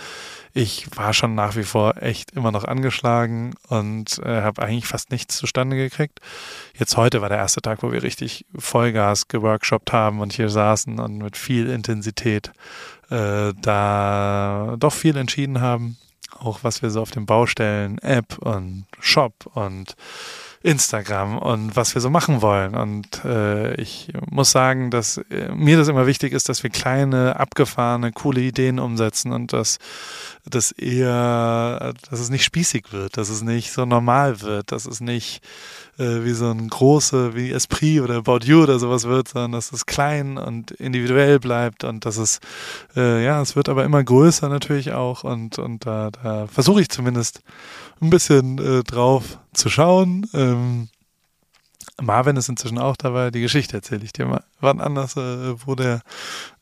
ich 0.53 0.88
war 0.97 1.13
schon 1.13 1.35
nach 1.35 1.56
wie 1.56 1.63
vor 1.63 2.01
echt 2.01 2.31
immer 2.31 2.51
noch 2.51 2.65
angeschlagen 2.65 3.53
und 3.69 4.19
äh, 4.19 4.41
habe 4.41 4.62
eigentlich 4.62 4.88
fast 4.88 5.09
nichts 5.09 5.38
zustande 5.38 5.77
gekriegt. 5.77 6.19
Jetzt 6.77 6.97
heute 6.97 7.21
war 7.21 7.29
der 7.29 7.38
erste 7.38 7.62
Tag, 7.62 7.81
wo 7.81 7.94
wir 7.94 8.03
richtig 8.03 8.45
Vollgas 8.57 9.29
geworkshoppt 9.29 9.94
haben 9.94 10.19
und 10.19 10.33
hier 10.33 10.50
saßen 10.50 11.00
und 11.00 11.19
mit 11.19 11.38
viel 11.38 11.69
Intensität 11.69 12.51
äh, 13.11 13.53
da 13.61 14.75
doch 14.79 14.93
viel 14.93 15.17
entschieden 15.17 15.61
haben. 15.61 15.97
Auch 16.39 16.63
was 16.63 16.81
wir 16.81 16.89
so 16.89 17.01
auf 17.01 17.11
den 17.11 17.25
Baustellen, 17.25 17.97
App 17.99 18.37
und 18.39 18.85
Shop 18.99 19.33
und 19.53 19.95
Instagram 20.63 21.39
und 21.39 21.75
was 21.75 21.95
wir 21.95 22.01
so 22.01 22.09
machen 22.09 22.41
wollen. 22.41 22.75
Und 22.75 23.25
äh, 23.25 23.73
ich 23.75 24.13
muss 24.29 24.51
sagen, 24.51 24.91
dass 24.91 25.17
äh, 25.17 25.51
mir 25.55 25.77
das 25.77 25.87
immer 25.87 26.05
wichtig 26.05 26.33
ist, 26.33 26.49
dass 26.49 26.61
wir 26.61 26.69
kleine, 26.69 27.39
abgefahrene, 27.39 28.11
coole 28.11 28.41
Ideen 28.41 28.79
umsetzen 28.79 29.31
und 29.31 29.53
dass 29.53 29.79
das 30.45 30.71
eher, 30.71 31.93
dass 32.09 32.19
es 32.19 32.29
nicht 32.29 32.43
spießig 32.43 32.91
wird, 32.91 33.17
dass 33.17 33.29
es 33.29 33.41
nicht 33.41 33.71
so 33.71 33.85
normal 33.85 34.41
wird, 34.41 34.71
dass 34.71 34.85
es 34.85 35.01
nicht 35.01 35.41
äh, 35.97 36.23
wie 36.23 36.33
so 36.33 36.51
ein 36.51 36.67
große, 36.67 37.35
wie 37.35 37.51
Esprit 37.51 38.01
oder 38.01 38.17
About 38.17 38.39
You 38.43 38.63
oder 38.63 38.77
sowas 38.77 39.05
wird, 39.05 39.29
sondern 39.29 39.53
dass 39.53 39.71
es 39.71 39.85
klein 39.85 40.37
und 40.37 40.71
individuell 40.71 41.39
bleibt 41.39 41.83
und 41.83 42.05
dass 42.05 42.17
es, 42.17 42.39
äh, 42.95 43.23
ja, 43.25 43.41
es 43.41 43.55
wird 43.55 43.67
aber 43.67 43.83
immer 43.83 44.03
größer 44.03 44.47
natürlich 44.47 44.93
auch 44.93 45.23
und, 45.23 45.57
und 45.57 45.85
da, 45.85 46.11
da 46.11 46.47
versuche 46.47 46.81
ich 46.81 46.89
zumindest 46.89 47.41
ein 48.01 48.09
bisschen 48.09 48.57
äh, 48.57 48.83
drauf 48.83 49.39
zu 49.53 49.69
schauen. 49.69 50.27
Ähm, 50.33 50.89
Marvin 52.01 52.36
ist 52.36 52.50
inzwischen 52.50 52.80
auch 52.80 52.98
dabei. 52.98 53.31
Die 53.31 53.42
Geschichte 53.42 53.77
erzähle 53.77 54.03
ich 54.03 54.13
dir 54.13 54.25
mal. 54.25 54.44
Wann 54.59 54.81
anders, 54.81 55.15
äh, 55.18 55.65
wo 55.65 55.75
der 55.75 56.01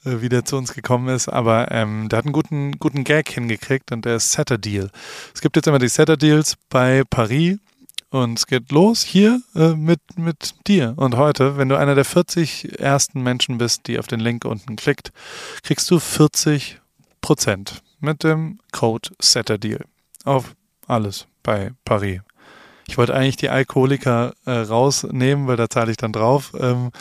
äh, 0.04 0.22
wieder 0.22 0.44
zu 0.46 0.58
uns 0.58 0.74
gekommen 0.74 1.08
ist. 1.10 1.30
Aber 1.30 1.72
ähm, 1.72 2.10
der 2.10 2.18
hat 2.18 2.26
einen 2.26 2.34
guten, 2.34 2.74
guten 2.74 3.04
Gag 3.04 3.30
hingekriegt 3.30 3.92
und 3.92 4.06
der 4.06 4.18
ist 4.18 4.32
Setter 4.32 4.58
Deal. 4.58 4.90
Es 5.34 5.42
gibt 5.42 5.56
jetzt 5.56 5.68
immer 5.68 5.80
die 5.80 5.88
Setter 5.88 6.18
Deals 6.18 6.56
bei 6.70 7.04
Paris. 7.10 7.58
Und 8.12 8.40
es 8.40 8.48
geht 8.48 8.72
los 8.72 9.04
hier 9.04 9.40
äh, 9.54 9.76
mit, 9.76 10.00
mit 10.18 10.56
dir. 10.66 10.96
Und 10.98 11.16
heute, 11.16 11.58
wenn 11.58 11.70
du 11.70 11.78
einer 11.78 11.94
der 11.94 12.06
40 12.06 12.80
ersten 12.80 13.22
Menschen 13.22 13.60
bist, 13.60 13.86
die 13.86 14.00
auf 14.00 14.08
den 14.08 14.20
Link 14.20 14.46
unten 14.46 14.76
klickt, 14.78 15.12
kriegst 15.62 15.92
du 15.92 16.00
40 16.00 16.80
Prozent 17.22 17.84
mit 18.00 18.24
dem 18.24 18.60
Code 18.72 19.12
Setter 19.22 19.60
Deal 19.60 19.86
auf 20.26 20.56
alles 20.90 21.28
bei 21.44 21.72
Paris. 21.86 22.22
Ich 22.88 22.98
wollte 22.98 23.14
eigentlich 23.14 23.38
die 23.38 23.50
Alkoholiker 23.50 24.34
äh, 24.46 24.52
rausnehmen, 24.52 25.48
weil 25.48 25.58
da 25.58 25.70
zahle 25.70 25.92
ich 25.92 25.98
dann 25.98 26.12
drauf. 26.12 26.54
Ähm, 26.60 26.92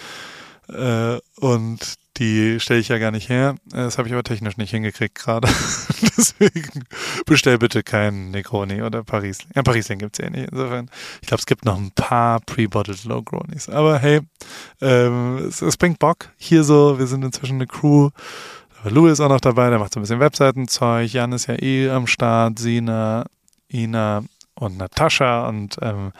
äh, 0.68 1.18
und 1.40 1.94
die 2.18 2.58
stelle 2.60 2.80
ich 2.80 2.88
ja 2.88 2.98
gar 2.98 3.10
nicht 3.10 3.28
her. 3.28 3.54
Das 3.66 3.96
habe 3.96 4.08
ich 4.08 4.14
aber 4.14 4.24
technisch 4.24 4.56
nicht 4.56 4.70
hingekriegt 4.70 5.14
gerade. 5.14 5.48
Deswegen 6.16 6.84
bestell 7.26 7.58
bitte 7.58 7.82
keinen 7.82 8.32
Negroni 8.32 8.82
oder 8.82 9.04
Paris. 9.04 9.38
Ja, 9.54 9.62
Parisling 9.62 9.98
gibt 9.98 10.18
es 10.18 10.24
ja 10.24 10.30
nicht. 10.30 10.50
Insofern, 10.50 10.90
ich 11.22 11.28
glaube, 11.28 11.40
es 11.40 11.46
gibt 11.46 11.64
noch 11.64 11.78
ein 11.78 11.92
paar 11.92 12.40
pre-bottled 12.40 13.04
Logronis. 13.04 13.68
Aber 13.68 13.98
hey, 13.98 14.20
ähm, 14.80 15.46
es, 15.48 15.62
es 15.62 15.76
bringt 15.76 16.00
Bock. 16.00 16.30
Hier 16.36 16.64
so, 16.64 16.98
wir 16.98 17.06
sind 17.06 17.24
inzwischen 17.24 17.56
eine 17.56 17.66
Crew. 17.66 18.10
Lou 18.84 19.06
ist 19.06 19.20
auch 19.20 19.28
noch 19.28 19.40
dabei, 19.40 19.70
der 19.70 19.78
macht 19.78 19.94
so 19.94 20.00
ein 20.00 20.02
bisschen 20.02 20.20
Webseitenzeug. 20.20 21.12
Jan 21.12 21.32
ist 21.32 21.46
ja 21.46 21.60
eh 21.60 21.90
am 21.90 22.06
Start. 22.06 22.58
Sina, 22.58 23.26
Ina 23.72 24.24
und 24.54 24.76
Natascha 24.76 25.48
und 25.48 25.76
ähm, 25.82 26.12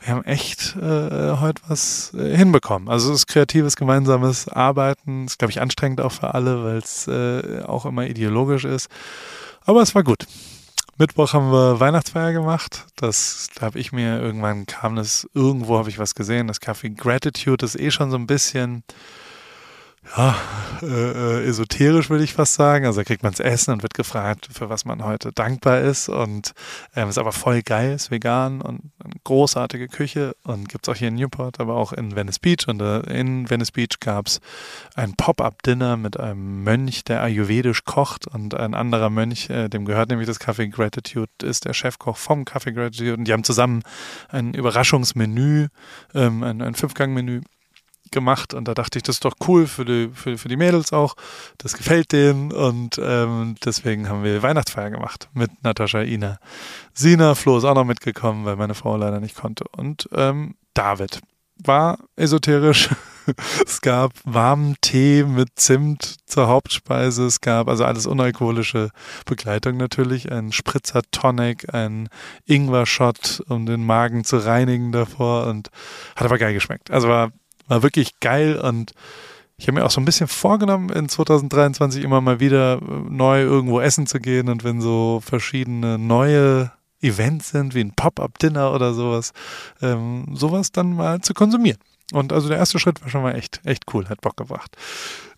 wir 0.00 0.14
haben 0.14 0.24
echt 0.24 0.76
äh, 0.76 1.36
heute 1.38 1.60
was 1.66 2.14
äh, 2.14 2.36
hinbekommen. 2.36 2.88
Also 2.88 3.12
es 3.12 3.20
ist 3.20 3.26
kreatives 3.26 3.76
gemeinsames 3.76 4.48
Arbeiten. 4.48 5.26
Ist, 5.26 5.38
glaube 5.38 5.50
ich, 5.50 5.60
anstrengend 5.60 6.00
auch 6.00 6.12
für 6.12 6.34
alle, 6.34 6.62
weil 6.64 6.76
es 6.76 7.08
äh, 7.08 7.62
auch 7.66 7.84
immer 7.84 8.06
ideologisch 8.06 8.64
ist. 8.64 8.88
Aber 9.64 9.82
es 9.82 9.94
war 9.94 10.04
gut. 10.04 10.26
Mittwoch 10.98 11.32
haben 11.32 11.52
wir 11.52 11.78
Weihnachtsfeier 11.80 12.32
gemacht. 12.32 12.86
Das 12.96 13.48
da 13.54 13.66
habe 13.66 13.78
ich 13.78 13.92
mir 13.92 14.20
irgendwann 14.20 14.66
kam 14.66 14.96
das 14.96 15.28
irgendwo 15.34 15.78
habe 15.78 15.90
ich 15.90 15.98
was 15.98 16.14
gesehen. 16.14 16.46
Das 16.46 16.60
Café 16.60 16.94
Gratitude 16.94 17.64
ist 17.64 17.78
eh 17.78 17.90
schon 17.90 18.10
so 18.10 18.16
ein 18.16 18.26
bisschen 18.26 18.82
ja, 20.16 20.36
äh, 20.82 20.86
äh, 20.86 21.48
esoterisch 21.48 22.10
würde 22.10 22.24
ich 22.24 22.34
fast 22.34 22.54
sagen. 22.54 22.86
Also 22.86 23.00
da 23.00 23.04
kriegt 23.04 23.22
man 23.22 23.32
es 23.32 23.40
Essen 23.40 23.72
und 23.72 23.82
wird 23.82 23.94
gefragt, 23.94 24.48
für 24.52 24.68
was 24.68 24.84
man 24.84 25.04
heute 25.04 25.32
dankbar 25.32 25.80
ist. 25.80 26.08
Und 26.08 26.52
ähm, 26.94 27.08
ist 27.08 27.18
aber 27.18 27.32
voll 27.32 27.62
geil, 27.62 27.92
ist 27.92 28.10
vegan 28.10 28.60
und 28.60 28.90
eine 29.02 29.14
großartige 29.24 29.88
Küche 29.88 30.34
und 30.44 30.68
gibt 30.68 30.86
es 30.86 30.94
auch 30.94 30.98
hier 30.98 31.08
in 31.08 31.14
Newport, 31.14 31.60
aber 31.60 31.74
auch 31.74 31.92
in 31.92 32.14
Venice 32.14 32.38
Beach. 32.38 32.68
Und 32.68 32.80
äh, 32.80 33.00
in 33.18 33.50
Venice 33.50 33.72
Beach 33.72 34.00
gab 34.00 34.26
es 34.26 34.40
ein 34.94 35.14
Pop-up-Dinner 35.14 35.96
mit 35.96 36.18
einem 36.18 36.62
Mönch, 36.64 37.04
der 37.04 37.22
ayurvedisch 37.22 37.84
kocht 37.84 38.26
und 38.26 38.54
ein 38.54 38.74
anderer 38.74 39.10
Mönch, 39.10 39.50
äh, 39.50 39.68
dem 39.68 39.84
gehört 39.84 40.10
nämlich 40.10 40.28
das 40.28 40.40
Café 40.40 40.68
Gratitude, 40.70 41.30
ist 41.42 41.64
der 41.64 41.74
Chefkoch 41.74 42.16
vom 42.16 42.44
Café 42.44 42.72
Gratitude. 42.72 43.14
Und 43.14 43.24
die 43.24 43.32
haben 43.32 43.44
zusammen 43.44 43.82
ein 44.28 44.54
Überraschungsmenü, 44.54 45.68
ähm, 46.14 46.42
ein, 46.42 46.62
ein 46.62 46.74
Fünfgang-Menü 46.74 47.42
gemacht 48.12 48.54
und 48.54 48.66
da 48.66 48.74
dachte 48.74 48.98
ich, 48.98 49.02
das 49.02 49.16
ist 49.16 49.24
doch 49.24 49.36
cool 49.46 49.66
für 49.66 49.84
die, 49.84 50.10
für, 50.12 50.38
für 50.38 50.48
die 50.48 50.56
Mädels 50.56 50.92
auch. 50.92 51.14
Das 51.58 51.74
gefällt 51.74 52.12
denen 52.12 52.52
und 52.52 53.00
ähm, 53.02 53.56
deswegen 53.64 54.08
haben 54.08 54.24
wir 54.24 54.42
Weihnachtsfeier 54.42 54.90
gemacht 54.90 55.28
mit 55.32 55.50
Natascha, 55.62 56.02
Ina. 56.02 56.38
Sina, 56.92 57.34
Flo 57.34 57.58
ist 57.58 57.64
auch 57.64 57.74
noch 57.74 57.84
mitgekommen, 57.84 58.44
weil 58.44 58.56
meine 58.56 58.74
Frau 58.74 58.96
leider 58.96 59.20
nicht 59.20 59.36
konnte. 59.36 59.64
Und 59.76 60.08
ähm, 60.12 60.54
David 60.74 61.20
war 61.64 61.98
esoterisch. 62.16 62.90
es 63.66 63.80
gab 63.80 64.12
warmen 64.24 64.76
Tee 64.80 65.24
mit 65.24 65.50
Zimt 65.56 66.16
zur 66.26 66.48
Hauptspeise. 66.48 67.26
Es 67.26 67.40
gab 67.40 67.68
also 67.68 67.84
alles 67.84 68.06
unalkoholische 68.06 68.90
Begleitung 69.26 69.76
natürlich. 69.76 70.30
Ein 70.30 70.52
Spritzer 70.52 71.02
Tonic, 71.10 71.72
ein 71.74 72.08
Ingwer-Shot, 72.46 73.42
um 73.48 73.66
den 73.66 73.84
Magen 73.84 74.24
zu 74.24 74.38
reinigen 74.38 74.92
davor 74.92 75.46
und 75.46 75.70
hat 76.16 76.26
aber 76.26 76.38
geil 76.38 76.54
geschmeckt. 76.54 76.90
Also 76.90 77.08
war, 77.08 77.32
war 77.68 77.82
wirklich 77.82 78.20
geil 78.20 78.56
und 78.56 78.92
ich 79.56 79.66
habe 79.66 79.78
mir 79.78 79.84
auch 79.84 79.90
so 79.90 80.00
ein 80.00 80.04
bisschen 80.04 80.28
vorgenommen, 80.28 80.90
in 80.90 81.08
2023 81.08 82.04
immer 82.04 82.20
mal 82.20 82.38
wieder 82.38 82.80
neu 82.80 83.42
irgendwo 83.42 83.80
essen 83.80 84.06
zu 84.06 84.20
gehen 84.20 84.48
und 84.48 84.62
wenn 84.62 84.80
so 84.80 85.20
verschiedene 85.24 85.98
neue 85.98 86.70
Events 87.00 87.50
sind, 87.50 87.74
wie 87.74 87.80
ein 87.80 87.94
Pop-up-Dinner 87.94 88.72
oder 88.72 88.94
sowas, 88.94 89.32
ähm, 89.82 90.26
sowas 90.34 90.72
dann 90.72 90.94
mal 90.94 91.20
zu 91.20 91.34
konsumieren. 91.34 91.78
Und 92.12 92.32
also 92.32 92.48
der 92.48 92.58
erste 92.58 92.78
Schritt 92.78 93.02
war 93.02 93.10
schon 93.10 93.22
mal 93.22 93.34
echt, 93.34 93.60
echt 93.64 93.84
cool, 93.92 94.08
hat 94.08 94.20
Bock 94.20 94.36
gebracht. 94.36 94.76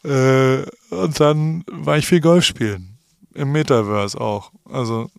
Äh, 0.04 0.62
und 0.90 1.18
dann 1.18 1.64
war 1.70 1.98
ich 1.98 2.06
viel 2.06 2.20
Golf 2.20 2.44
spielen. 2.44 2.98
Im 3.34 3.52
Metaverse 3.52 4.20
auch. 4.20 4.52
Also 4.70 5.10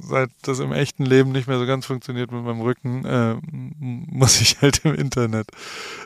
seit 0.00 0.30
das 0.42 0.58
im 0.58 0.72
echten 0.72 1.04
Leben 1.04 1.32
nicht 1.32 1.48
mehr 1.48 1.58
so 1.58 1.66
ganz 1.66 1.86
funktioniert 1.86 2.32
mit 2.32 2.44
meinem 2.44 2.60
Rücken, 2.60 3.04
äh, 3.04 3.36
muss 3.80 4.40
ich 4.40 4.60
halt 4.60 4.84
im 4.84 4.94
Internet 4.94 5.48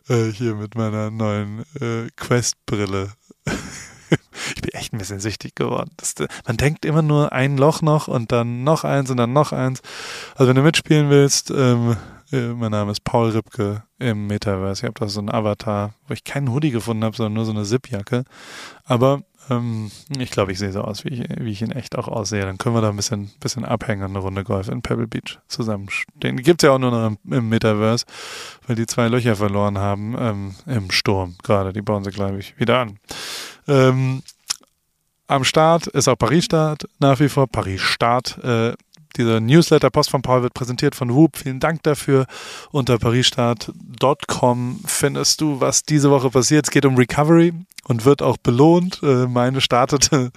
äh, 0.08 0.30
hier 0.30 0.54
mit 0.54 0.74
meiner 0.74 1.10
neuen 1.10 1.64
äh, 1.80 2.08
Quest-Brille 2.16 3.12
ich 4.54 4.62
bin 4.62 4.72
echt 4.72 4.92
ein 4.92 4.98
bisschen 4.98 5.20
süchtig 5.20 5.54
geworden. 5.54 5.90
Das, 5.96 6.14
man 6.46 6.56
denkt 6.56 6.84
immer 6.84 7.02
nur 7.02 7.32
ein 7.32 7.56
Loch 7.56 7.82
noch 7.82 8.08
und 8.08 8.32
dann 8.32 8.64
noch 8.64 8.84
eins 8.84 9.10
und 9.10 9.16
dann 9.16 9.32
noch 9.32 9.52
eins. 9.52 9.82
Also 10.34 10.48
wenn 10.48 10.56
du 10.56 10.62
mitspielen 10.62 11.10
willst, 11.10 11.50
ähm, 11.50 11.96
äh, 12.32 12.48
mein 12.48 12.70
Name 12.70 12.92
ist 12.92 13.04
Paul 13.04 13.30
Ripke 13.30 13.82
im 13.98 14.26
Metaverse. 14.26 14.80
Ich 14.80 14.84
habe 14.84 14.98
da 14.98 15.08
so 15.08 15.20
einen 15.20 15.30
Avatar, 15.30 15.94
wo 16.06 16.14
ich 16.14 16.24
keinen 16.24 16.52
Hoodie 16.52 16.70
gefunden 16.70 17.04
habe, 17.04 17.16
sondern 17.16 17.34
nur 17.34 17.44
so 17.44 17.52
eine 17.52 17.64
Zipjacke. 17.64 18.24
Aber 18.84 19.22
ähm, 19.50 19.90
ich 20.18 20.30
glaube, 20.30 20.52
ich 20.52 20.58
sehe 20.58 20.72
so 20.72 20.80
aus, 20.82 21.04
wie 21.04 21.08
ich, 21.10 21.28
wie 21.38 21.50
ich 21.50 21.62
in 21.62 21.70
echt 21.70 21.96
auch 21.96 22.08
aussehe. 22.08 22.42
Dann 22.42 22.58
können 22.58 22.74
wir 22.74 22.82
da 22.82 22.90
ein 22.90 22.96
bisschen, 22.96 23.30
bisschen 23.40 23.64
abhängen 23.64 24.02
und 24.02 24.10
eine 24.10 24.18
Runde 24.18 24.44
Golf 24.44 24.68
in 24.68 24.82
Pebble 24.82 25.06
Beach 25.06 25.38
zusammenstehen. 25.48 26.36
Gibt 26.38 26.62
es 26.62 26.66
ja 26.66 26.72
auch 26.72 26.78
nur 26.78 26.90
noch 26.90 27.06
im, 27.06 27.18
im, 27.32 27.48
Metaverse, 27.48 28.04
weil 28.66 28.76
die 28.76 28.86
zwei 28.86 29.08
Löcher 29.08 29.36
verloren 29.36 29.78
haben 29.78 30.16
ähm, 30.18 30.54
im 30.66 30.90
Sturm 30.90 31.36
gerade. 31.42 31.72
Die 31.72 31.82
bauen 31.82 32.04
sie, 32.04 32.10
glaube 32.10 32.38
ich, 32.38 32.58
wieder 32.58 32.80
an. 32.80 32.98
Ähm, 33.68 34.22
am 35.28 35.44
Start 35.44 35.88
ist 35.88 36.08
auch 36.08 36.16
Paris-Start 36.16 36.88
nach 36.98 37.20
wie 37.20 37.28
vor. 37.28 37.46
Paris-Start. 37.46 38.38
Äh, 38.44 38.74
dieser 39.16 39.40
Newsletter 39.40 39.90
Post 39.90 40.10
von 40.10 40.22
Paul 40.22 40.42
wird 40.42 40.54
präsentiert 40.54 40.94
von 40.94 41.14
Whoop. 41.14 41.36
Vielen 41.36 41.60
Dank 41.60 41.82
dafür. 41.82 42.26
Unter 42.70 42.98
parisstart.com 42.98 44.80
findest 44.86 45.40
du, 45.40 45.60
was 45.60 45.82
diese 45.82 46.10
Woche 46.10 46.30
passiert. 46.30 46.66
Es 46.66 46.70
geht 46.70 46.86
um 46.86 46.96
Recovery 46.96 47.52
und 47.88 48.04
wird 48.04 48.22
auch 48.22 48.36
belohnt. 48.36 49.00
Äh, 49.02 49.26
meine 49.26 49.60
startete 49.60 50.30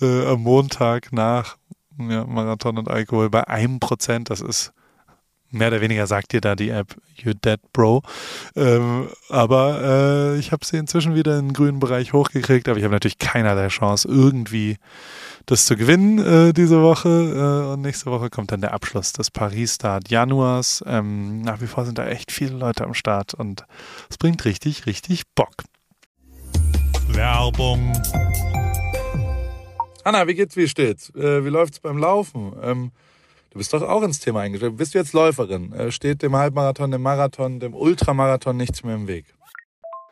äh, 0.00 0.26
am 0.26 0.42
Montag 0.42 1.12
nach 1.12 1.56
Marathon 1.96 2.78
und 2.78 2.88
Alkohol 2.88 3.28
bei 3.30 3.46
einem 3.48 3.80
Prozent. 3.80 4.30
Das 4.30 4.40
ist 4.40 4.72
mehr 5.50 5.68
oder 5.68 5.80
weniger 5.80 6.06
sagt 6.06 6.32
dir 6.32 6.40
da 6.40 6.54
die 6.54 6.70
App 6.70 6.96
You 7.16 7.32
Dead 7.32 7.60
Bro. 7.72 8.02
Ähm, 8.54 9.08
aber 9.28 9.80
äh, 9.82 10.38
ich 10.38 10.52
habe 10.52 10.64
sie 10.64 10.76
inzwischen 10.76 11.14
wieder 11.14 11.38
in 11.38 11.48
den 11.48 11.54
grünen 11.54 11.80
Bereich 11.80 12.12
hochgekriegt, 12.12 12.68
aber 12.68 12.78
ich 12.78 12.84
habe 12.84 12.94
natürlich 12.94 13.18
keinerlei 13.18 13.68
Chance, 13.68 14.08
irgendwie 14.08 14.76
das 15.50 15.64
zu 15.64 15.76
gewinnen 15.76 16.18
äh, 16.18 16.52
diese 16.52 16.82
Woche. 16.82 17.08
Äh, 17.08 17.72
und 17.72 17.80
nächste 17.80 18.10
Woche 18.10 18.28
kommt 18.28 18.52
dann 18.52 18.60
der 18.60 18.74
Abschluss 18.74 19.12
des 19.12 19.30
Paris-Start 19.30 20.10
Januars. 20.10 20.84
Ähm, 20.86 21.40
nach 21.40 21.60
wie 21.60 21.66
vor 21.66 21.84
sind 21.84 21.98
da 21.98 22.06
echt 22.06 22.30
viele 22.30 22.56
Leute 22.56 22.84
am 22.84 22.94
Start 22.94 23.34
und 23.34 23.64
es 24.10 24.18
bringt 24.18 24.44
richtig, 24.44 24.86
richtig 24.86 25.22
Bock. 25.34 25.64
Werbung. 27.08 27.92
Anna, 30.04 30.26
wie 30.26 30.34
geht's, 30.34 30.56
wie 30.56 30.68
steht's? 30.68 31.10
Äh, 31.14 31.44
wie 31.44 31.48
läuft's 31.48 31.80
beim 31.80 31.98
Laufen? 31.98 32.52
Ähm, 32.62 32.92
Du 33.50 33.58
bist 33.58 33.72
doch 33.72 33.82
auch 33.82 34.02
ins 34.02 34.20
Thema 34.20 34.40
eingestellt. 34.40 34.76
Bist 34.76 34.94
du 34.94 34.98
jetzt 34.98 35.14
Läuferin? 35.14 35.72
Äh, 35.72 35.90
steht 35.90 36.22
dem 36.22 36.36
Halbmarathon, 36.36 36.90
dem 36.90 37.00
Marathon, 37.00 37.60
dem 37.60 37.74
Ultramarathon 37.74 38.56
nichts 38.56 38.84
mehr 38.84 38.94
im 38.94 39.08
Weg? 39.08 39.24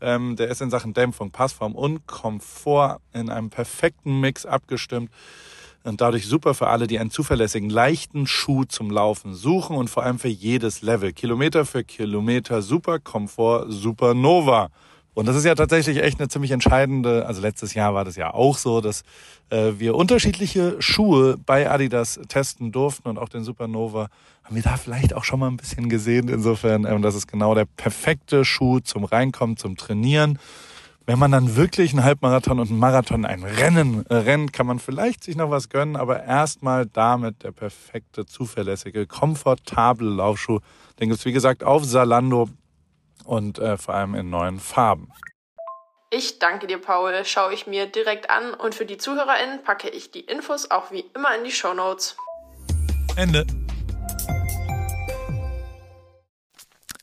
Ähm, 0.00 0.36
der 0.36 0.48
ist 0.48 0.60
in 0.60 0.70
Sachen 0.70 0.94
Dämpfung, 0.94 1.30
Passform 1.30 1.74
und 1.74 2.06
Komfort 2.06 2.98
in 3.12 3.30
einem 3.30 3.50
perfekten 3.50 4.20
Mix 4.20 4.46
abgestimmt 4.46 5.10
und 5.86 6.00
dadurch 6.00 6.26
super 6.26 6.54
für 6.54 6.66
alle, 6.66 6.86
die 6.86 6.98
einen 6.98 7.10
zuverlässigen, 7.10 7.70
leichten 7.70 8.26
Schuh 8.26 8.64
zum 8.64 8.90
Laufen 8.90 9.34
suchen 9.34 9.76
und 9.76 9.88
vor 9.88 10.02
allem 10.02 10.18
für 10.18 10.28
jedes 10.28 10.82
Level. 10.82 11.12
Kilometer 11.12 11.64
für 11.64 11.84
Kilometer, 11.84 12.60
super 12.60 12.98
Komfort, 12.98 13.66
Supernova. 13.68 14.70
Und 15.14 15.26
das 15.26 15.36
ist 15.36 15.44
ja 15.44 15.54
tatsächlich 15.54 16.02
echt 16.02 16.18
eine 16.18 16.28
ziemlich 16.28 16.50
entscheidende, 16.50 17.24
also 17.24 17.40
letztes 17.40 17.72
Jahr 17.72 17.94
war 17.94 18.04
das 18.04 18.16
ja 18.16 18.34
auch 18.34 18.58
so, 18.58 18.82
dass 18.82 19.02
äh, 19.48 19.72
wir 19.78 19.94
unterschiedliche 19.94 20.76
Schuhe 20.78 21.38
bei 21.38 21.70
Adidas 21.70 22.20
testen 22.28 22.70
durften 22.70 23.08
und 23.08 23.16
auch 23.16 23.30
den 23.30 23.42
Supernova 23.42 24.08
haben 24.46 24.54
wir 24.54 24.62
da 24.62 24.76
vielleicht 24.76 25.12
auch 25.12 25.24
schon 25.24 25.40
mal 25.40 25.48
ein 25.48 25.56
bisschen 25.56 25.88
gesehen. 25.88 26.28
Insofern, 26.28 26.84
ähm, 26.84 27.02
das 27.02 27.16
ist 27.16 27.26
genau 27.26 27.56
der 27.56 27.64
perfekte 27.64 28.44
Schuh 28.44 28.78
zum 28.78 29.04
Reinkommen, 29.04 29.56
zum 29.56 29.76
Trainieren. 29.76 30.38
Wenn 31.04 31.18
man 31.18 31.32
dann 31.32 31.56
wirklich 31.56 31.92
einen 31.92 32.04
Halbmarathon 32.04 32.60
und 32.60 32.68
einen 32.68 32.78
Marathon, 32.78 33.24
ein 33.24 33.42
Rennen 33.42 34.06
äh, 34.06 34.14
rennt, 34.14 34.52
kann 34.52 34.66
man 34.66 34.78
vielleicht 34.78 35.24
sich 35.24 35.34
noch 35.36 35.50
was 35.50 35.68
gönnen, 35.68 35.96
aber 35.96 36.22
erstmal 36.22 36.86
damit 36.86 37.42
der 37.42 37.50
perfekte, 37.50 38.24
zuverlässige, 38.24 39.08
komfortable 39.08 40.08
Laufschuh. 40.08 40.60
Den 41.00 41.08
gibt's 41.08 41.24
wie 41.24 41.32
gesagt 41.32 41.64
auf 41.64 41.84
Salando 41.84 42.48
und 43.24 43.58
äh, 43.58 43.76
vor 43.76 43.94
allem 43.94 44.14
in 44.14 44.30
neuen 44.30 44.60
Farben. 44.60 45.10
Ich 46.10 46.38
danke 46.38 46.68
dir, 46.68 46.78
Paul. 46.78 47.24
Schaue 47.24 47.52
ich 47.52 47.66
mir 47.66 47.86
direkt 47.86 48.30
an 48.30 48.54
und 48.54 48.76
für 48.76 48.86
die 48.86 48.96
ZuhörerInnen 48.96 49.64
packe 49.64 49.88
ich 49.88 50.12
die 50.12 50.20
Infos 50.20 50.70
auch 50.70 50.92
wie 50.92 51.04
immer 51.16 51.36
in 51.36 51.42
die 51.42 51.50
Show 51.50 51.74
Notes. 51.74 52.16
Ende. 53.16 53.44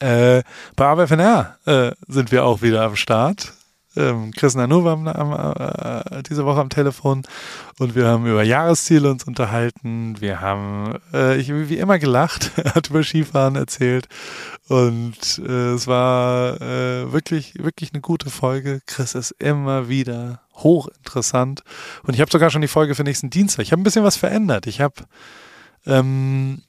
Äh, 0.04 0.44
bei 0.76 0.86
AWFNR 0.86 1.56
äh, 1.66 1.92
sind 2.10 2.34
wir 2.34 2.44
auch 2.44 2.62
wieder 2.62 2.82
am 2.84 2.98
Start. 2.98 3.54
Ähm, 3.96 4.32
Chris 4.36 4.54
Nanu 4.54 4.84
war 4.84 4.94
am, 4.94 5.08
am, 5.08 5.32
äh, 5.32 6.24
diese 6.24 6.44
Woche 6.44 6.60
am 6.60 6.68
Telefon 6.68 7.24
und 7.80 7.96
wir 7.96 8.08
haben 8.08 8.26
über 8.26 8.44
Jahresziele 8.44 9.10
uns 9.10 9.24
unterhalten. 9.24 10.20
Wir 10.20 10.42
haben, 10.42 10.96
äh, 11.14 11.38
ich 11.38 11.54
wie 11.54 11.78
immer 11.78 12.00
gelacht, 12.00 12.52
hat 12.76 12.90
über 12.90 13.02
Skifahren 13.02 13.56
erzählt 13.56 14.10
und 14.68 15.42
äh, 15.48 15.72
es 15.72 15.88
war 15.88 16.60
äh, 16.60 17.14
wirklich, 17.14 17.64
wirklich 17.64 17.94
eine 17.94 18.02
gute 18.02 18.30
Folge. 18.30 18.82
Chris 18.86 19.16
ist 19.16 19.32
immer 19.40 19.88
wieder 19.88 20.42
hochinteressant 20.56 21.64
und 22.06 22.14
ich 22.14 22.20
habe 22.20 22.32
sogar 22.32 22.50
schon 22.50 22.62
die 22.62 22.68
Folge 22.68 22.94
für 22.94 23.06
nächsten 23.06 23.30
Dienstag. 23.30 23.64
Ich 23.64 23.72
habe 23.72 23.82
ein 23.82 23.86
bisschen 23.86 24.04
was 24.04 24.18
verändert. 24.18 24.68
Ich 24.68 24.82
habe 24.82 24.96
ähm, 25.86 26.64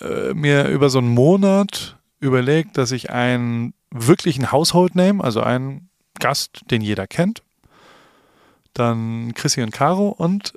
äh, 0.00 0.32
mir 0.32 0.68
über 0.68 0.88
so 0.88 0.98
einen 0.98 1.08
Monat 1.08 1.98
überlegt, 2.24 2.78
dass 2.78 2.90
ich 2.90 3.10
einen 3.10 3.74
wirklichen 3.90 4.50
Household 4.50 4.94
Name, 4.96 5.22
also 5.22 5.40
einen 5.40 5.88
Gast, 6.18 6.62
den 6.70 6.80
jeder 6.80 7.06
kennt, 7.06 7.42
dann 8.72 9.32
Chrissy 9.34 9.62
und 9.62 9.70
Caro 9.70 10.08
und 10.08 10.54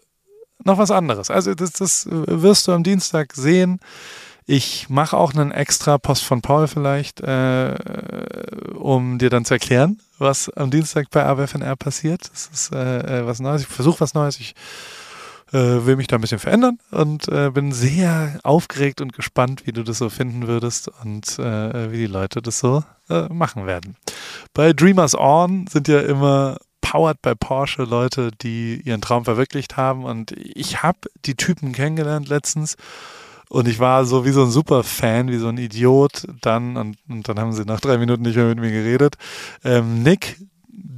noch 0.64 0.78
was 0.78 0.92
anderes. 0.92 1.30
Also 1.30 1.54
das, 1.54 1.74
das 1.74 2.08
wirst 2.10 2.68
du 2.68 2.72
am 2.72 2.84
Dienstag 2.84 3.34
sehen. 3.36 3.80
Ich 4.46 4.90
mache 4.90 5.18
auch 5.18 5.34
einen 5.34 5.52
extra 5.52 5.98
Post 5.98 6.24
von 6.24 6.42
Paul 6.42 6.68
vielleicht, 6.68 7.20
äh, 7.20 7.76
um 8.76 9.20
dir 9.20 9.30
dann 9.30 9.46
zu 9.46 9.54
erklären, 9.54 10.00
was 10.20 10.50
am 10.50 10.72
Dienstag 10.72 11.10
bei 11.12 11.26
AWFNR 11.26 11.76
passiert. 11.76 12.30
Das 12.32 12.50
ist 12.52 12.74
äh, 12.74 13.20
äh, 13.20 13.26
was 13.26 13.40
Neues. 13.40 13.64
Ich 13.64 13.68
versuche 13.68 14.00
was 14.00 14.14
Neues. 14.14 14.40
Ich 14.40 14.56
will 15.54 15.96
mich 15.96 16.08
da 16.08 16.18
ein 16.18 16.22
bisschen 16.22 16.39
verändern 16.39 16.80
und 16.92 17.27
äh, 17.30 17.51
bin 17.51 17.72
sehr 17.72 18.39
aufgeregt 18.44 19.01
und 19.01 19.13
gespannt, 19.13 19.66
wie 19.66 19.72
du 19.72 19.84
das 19.84 20.00
so 20.00 20.10
finden 20.10 20.48
würdest 20.48 20.92
und 21.04 21.39
äh, 21.39 21.92
wie 21.92 21.98
die 21.98 22.08
Leute 22.08 22.42
das 22.42 22.60
so 22.60 22.84
äh, 23.10 23.27
machen 23.30 23.66
werden. 23.66 23.96
Bei 24.54 24.74
Dreamers 24.74 25.16
On 25.18 25.68
sind 25.68 25.88
ja 25.88 26.01
immer 26.01 26.58
powered 26.82 27.22
by 27.22 27.36
Porsche 27.36 27.84
Leute, 27.84 28.32
die 28.42 28.82
ihren 28.84 29.01
Traum 29.01 29.25
verwirklicht 29.25 29.77
haben 29.77 30.04
und 30.04 30.32
ich 30.32 30.84
habe 30.84 31.00
die 31.25 31.36
Typen 31.36 31.74
kennengelernt 31.74 32.30
letztens 32.30 32.75
und 33.50 33.68
ich 33.68 33.80
war 33.80 34.06
so 34.06 34.25
wie 34.25 34.32
so 34.32 34.44
ein 34.44 34.51
Super-Fan, 34.51 35.30
wie 35.30 35.38
so 35.38 35.48
ein 35.48 35.58
Idiot 35.58 36.27
dann 36.42 36.77
und, 36.77 36.98
und, 37.08 37.27
dann 37.27 37.39
haben 37.39 37.54
sie 37.54 37.63
nach 37.63 37.80
drei 37.80 37.98
Minuten 37.98 38.24
nicht 38.24 38.36
mehr 38.36 38.46
mit 38.46 38.60
mir 38.60 38.72
geredet. 38.72 39.16
Ähm, 39.63 40.04
Nick 40.04 40.38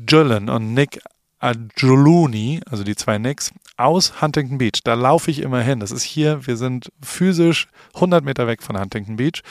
Jullen 0.07 0.49
und 0.49 0.73
Nick 0.73 0.99
Ajuluni, 1.39 2.61
also 2.69 2.83
die 2.83 2.95
zwei 2.95 3.17
Nicks, 3.17 3.51
aus 3.79 4.21
Huntington 4.21 4.57
Beach. 4.57 4.81
Da 4.83 4.93
laufe 4.93 5.31
ich 5.31 5.41
immer 5.41 5.61
hin. 5.61 5.79
Das 5.79 5.91
ist 5.91 6.03
hier, 6.03 6.45
wir 6.45 6.57
sind 6.57 6.91
physisch 7.01 7.67
100 7.95 8.23
Meter 8.23 8.45
weg 8.45 8.61
von 8.61 8.79
Huntington 8.79 9.15
Beach, 9.15 9.41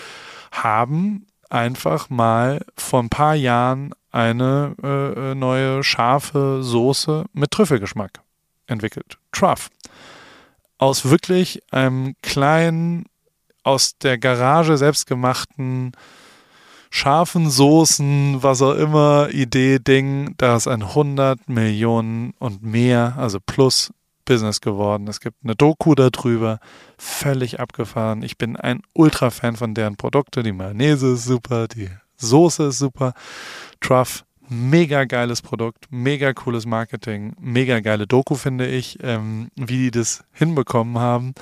haben 0.53 1.27
einfach 1.51 2.11
mal 2.11 2.61
vor 2.77 3.03
ein 3.03 3.09
paar 3.09 3.35
Jahren 3.35 3.95
eine 4.11 4.75
äh, 4.83 5.35
neue 5.35 5.83
scharfe 5.83 6.63
Soße 6.63 7.25
mit 7.33 7.51
Trüffelgeschmack 7.51 8.21
entwickelt. 8.67 9.19
Truff. 9.33 9.71
Aus 10.77 11.09
wirklich 11.09 11.63
einem 11.71 12.15
kleinen, 12.23 13.07
aus 13.65 13.99
der 13.99 14.19
Garage 14.19 14.77
selbstgemachten 14.77 15.93
scharfen 16.91 17.51
Soßen, 17.51 18.43
was 18.43 18.63
auch 18.63 18.75
immer, 18.75 19.29
Idee, 19.31 19.79
Ding, 19.79 20.35
da 20.39 20.57
ist 20.57 20.69
ein 20.69 20.83
100 20.83 21.49
Millionen 21.49 22.33
und 22.39 22.63
mehr, 22.63 23.15
also 23.19 23.39
plus 23.45 23.93
Business 24.29 24.61
geworden. 24.61 25.09
Es 25.09 25.21
gibt 25.21 25.39
eine 25.43 25.57
Doku 25.57 25.95
darüber, 25.95 26.61
völlig 26.99 27.61
abgefahren. 27.61 28.23
Ich 28.23 28.37
bin 28.37 28.57
ein 28.57 28.83
Ultra-Fan 28.93 29.57
von 29.57 29.73
deren 29.73 29.97
Produkte. 29.97 30.43
Die 30.43 30.53
Mayonnaise 30.53 31.15
ist 31.15 31.25
super, 31.25 31.67
die 31.67 31.89
Soße 32.19 32.65
ist 32.65 32.79
super. 32.79 33.15
Truff, 33.81 34.25
mega 34.51 35.05
geiles 35.05 35.41
Produkt, 35.41 35.87
mega 35.91 36.35
cooles 36.35 36.67
Marketing, 36.67 37.35
mega 37.41 37.81
geile 37.81 38.07
Doku, 38.07 38.35
finde 38.35 38.67
ich, 38.67 38.99
ähm, 39.03 39.49
wie 39.57 39.85
die 39.85 39.91
das 39.93 40.25
hinbekommen 40.33 40.99
haben. 40.99 41.35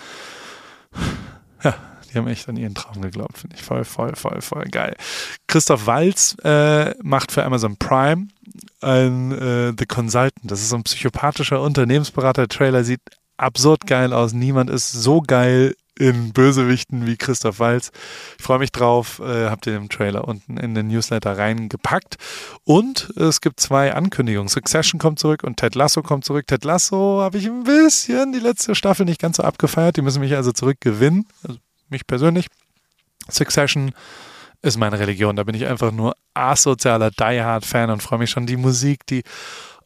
Ja, 1.65 1.75
die 2.09 2.19
haben 2.19 2.29
echt 2.29 2.49
an 2.49 2.57
ihren 2.57 2.77
Traum 2.77 3.03
geglaubt, 3.03 3.39
finde 3.39 3.57
ich 3.57 3.63
voll, 3.63 3.85
voll, 3.85 4.15
voll, 4.15 4.41
voll 4.41 4.65
geil. 4.67 4.95
Christoph 5.49 5.87
Walz 5.87 6.37
äh, 6.45 6.95
macht 7.03 7.33
für 7.33 7.45
Amazon 7.45 7.77
Prime 7.77 8.29
ein 8.81 9.33
äh, 9.33 9.73
The 9.79 9.87
Consultant. 9.87 10.35
Das 10.43 10.61
ist 10.61 10.71
so 10.71 10.77
ein 10.77 10.85
psychopathischer 10.85 11.61
Unternehmensberater. 11.61 12.47
Der 12.47 12.57
Trailer 12.57 12.85
sieht 12.85 13.01
absurd 13.37 13.87
geil 13.87 14.13
aus. 14.13 14.33
Niemand 14.33 14.71
ist 14.71 14.93
so 14.93 15.21
geil 15.21 15.75
in 15.99 16.33
Bösewichten 16.33 17.07
wie 17.07 17.17
Christoph 17.17 17.59
Walz. 17.59 17.91
Ich 18.39 18.45
freue 18.45 18.59
mich 18.59 18.71
drauf. 18.71 19.19
Äh, 19.21 19.49
habt 19.49 19.67
ihr 19.67 19.73
den 19.73 19.89
Trailer 19.89 20.29
unten 20.29 20.59
in 20.59 20.75
den 20.75 20.89
Newsletter 20.89 21.39
reingepackt. 21.39 22.17
Und 22.65 23.13
es 23.17 23.41
gibt 23.41 23.61
zwei 23.61 23.95
Ankündigungen. 23.95 24.49
Succession 24.49 24.99
kommt 24.99 25.19
zurück 25.19 25.43
und 25.43 25.57
Ted 25.57 25.75
Lasso 25.75 26.03
kommt 26.03 26.25
zurück. 26.25 26.47
Ted 26.47 26.65
Lasso 26.65 27.21
habe 27.23 27.39
ich 27.39 27.47
ein 27.47 27.65
bisschen 27.65 28.33
die 28.33 28.41
letzte 28.41 28.75
Staffel 28.75 29.07
nicht 29.07 29.21
ganz 29.21 29.39
so 29.39 29.43
abgefeiert. 29.43 29.97
Die 29.97 30.03
müssen 30.03 30.21
mich 30.21 30.37
also 30.37 30.53
zurückgewinnen. 30.53 31.27
Also 31.43 31.59
mich 31.89 32.07
persönlich. 32.07 32.47
Succession 33.29 33.93
ist 34.63 34.79
meine 34.79 34.99
Religion. 34.99 35.37
Da 35.37 35.45
bin 35.45 35.55
ich 35.55 35.67
einfach 35.67 35.93
nur 35.93 36.15
asozialer 36.35 37.11
Die-Hard-Fan 37.11 37.91
und 37.91 38.03
freue 38.03 38.19
mich 38.19 38.31
schon 38.31 38.47
die 38.47 38.57
Musik, 38.57 39.07
die, 39.07 39.23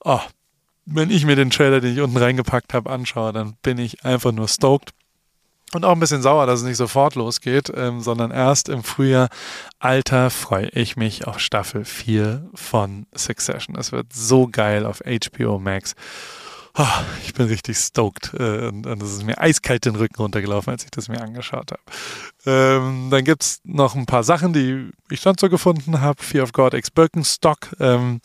oh, 0.05 0.21
wenn 0.87 1.11
ich 1.11 1.25
mir 1.25 1.37
den 1.37 1.51
Trailer, 1.51 1.81
den 1.81 1.95
ich 1.95 2.01
unten 2.01 2.17
reingepackt 2.17 2.75
habe, 2.75 2.91
anschaue, 2.91 3.33
dann 3.33 3.55
bin 3.63 3.79
ich 3.79 4.05
einfach 4.05 4.33
nur 4.33 4.49
stoked. 4.49 4.93
Und 5.73 5.85
auch 5.85 5.93
ein 5.93 6.01
bisschen 6.01 6.23
sauer, 6.23 6.47
dass 6.47 6.61
es 6.61 6.67
nicht 6.67 6.77
sofort 6.77 7.15
losgeht, 7.15 7.73
ähm, 7.77 8.01
sondern 8.01 8.33
erst 8.33 8.69
im 8.69 8.83
Frühjahr. 8.83 9.29
Alter, 9.79 10.31
freue 10.31 10.69
ich 10.71 10.97
mich 10.97 11.29
auf 11.29 11.39
Staffel 11.39 11.85
4 11.85 12.51
von 12.55 13.07
Succession. 13.15 13.77
Es 13.77 13.93
wird 13.93 14.13
so 14.13 14.49
geil 14.49 14.85
auf 14.85 15.01
HBO 15.07 15.61
Max. 15.61 15.95
Oh, 16.77 16.87
ich 17.25 17.35
bin 17.35 17.47
richtig 17.47 17.77
stoked 17.79 18.33
äh, 18.35 18.69
und, 18.69 18.87
und 18.87 19.03
es 19.03 19.13
ist 19.13 19.25
mir 19.25 19.39
eiskalt 19.39 19.85
den 19.87 19.97
Rücken 19.97 20.17
runtergelaufen, 20.17 20.73
als 20.73 20.85
ich 20.85 20.91
das 20.91 21.09
mir 21.09 21.21
angeschaut 21.21 21.73
habe. 21.73 21.83
Ähm, 22.47 23.09
dann 23.11 23.25
gibt 23.25 23.43
es 23.43 23.61
noch 23.65 23.95
ein 23.97 24.07
paar 24.07 24.23
Sachen, 24.23 24.53
die 24.53 24.91
ich 25.11 25.21
sonst 25.21 25.41
so 25.41 25.49
gefunden 25.49 26.01
habe. 26.01 26.23
Fear 26.23 26.45
of 26.45 26.53
God 26.53 26.75
X 26.75 26.91
Birkenstock. 26.91 27.75
Ähm, 27.81 28.21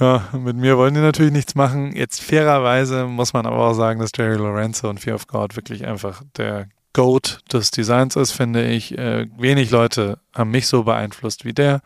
ja, 0.00 0.28
mit 0.32 0.56
mir 0.56 0.76
wollen 0.76 0.94
die 0.94 1.00
natürlich 1.00 1.32
nichts 1.32 1.54
machen. 1.54 1.94
Jetzt 1.94 2.20
fairerweise 2.20 3.06
muss 3.06 3.32
man 3.32 3.46
aber 3.46 3.58
auch 3.58 3.74
sagen, 3.74 4.00
dass 4.00 4.10
Jerry 4.16 4.36
Lorenzo 4.36 4.90
und 4.90 4.98
Fear 4.98 5.14
of 5.14 5.28
God 5.28 5.54
wirklich 5.54 5.86
einfach 5.86 6.22
der 6.36 6.68
Goat 6.94 7.40
des 7.52 7.70
Designs 7.70 8.16
ist, 8.16 8.32
finde 8.32 8.64
ich. 8.64 8.96
Äh, 8.96 9.26
wenig 9.36 9.70
Leute 9.70 10.18
haben 10.32 10.50
mich 10.50 10.66
so 10.66 10.84
beeinflusst 10.84 11.44
wie 11.44 11.52
der. 11.52 11.82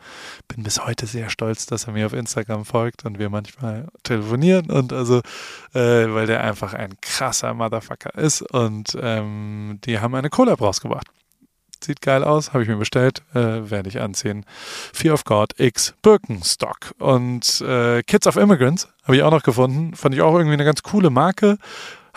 Bin 0.47 0.63
bis 0.63 0.85
heute 0.85 1.07
sehr 1.07 1.29
stolz, 1.29 1.65
dass 1.65 1.85
er 1.85 1.93
mir 1.93 2.05
auf 2.05 2.13
Instagram 2.13 2.63
folgt 2.63 3.05
und 3.05 3.19
wir 3.19 3.29
manchmal 3.29 3.87
telefonieren 4.03 4.69
und 4.71 4.93
also, 4.93 5.17
äh, 5.73 6.13
weil 6.13 6.27
der 6.27 6.43
einfach 6.43 6.73
ein 6.73 6.93
krasser 7.01 7.53
Motherfucker 7.53 8.15
ist 8.15 8.41
und 8.41 8.97
ähm, 9.01 9.79
die 9.83 9.99
haben 9.99 10.15
eine 10.15 10.29
Collab 10.29 10.61
rausgebracht. 10.61 11.07
Sieht 11.81 12.01
geil 12.01 12.25
aus, 12.25 12.51
habe 12.51 12.63
ich 12.63 12.69
mir 12.69 12.75
bestellt, 12.75 13.23
äh, 13.33 13.69
werde 13.69 13.87
ich 13.89 14.01
anziehen. 14.01 14.45
Fear 14.93 15.13
of 15.13 15.23
God 15.23 15.57
X 15.57 15.95
Birkenstock 16.01 16.93
und 16.99 17.61
äh, 17.61 18.03
Kids 18.03 18.27
of 18.27 18.35
Immigrants 18.35 18.89
habe 19.03 19.15
ich 19.15 19.23
auch 19.23 19.31
noch 19.31 19.43
gefunden. 19.43 19.95
Fand 19.95 20.13
ich 20.13 20.21
auch 20.21 20.35
irgendwie 20.35 20.53
eine 20.53 20.65
ganz 20.65 20.83
coole 20.83 21.09
Marke. 21.09 21.57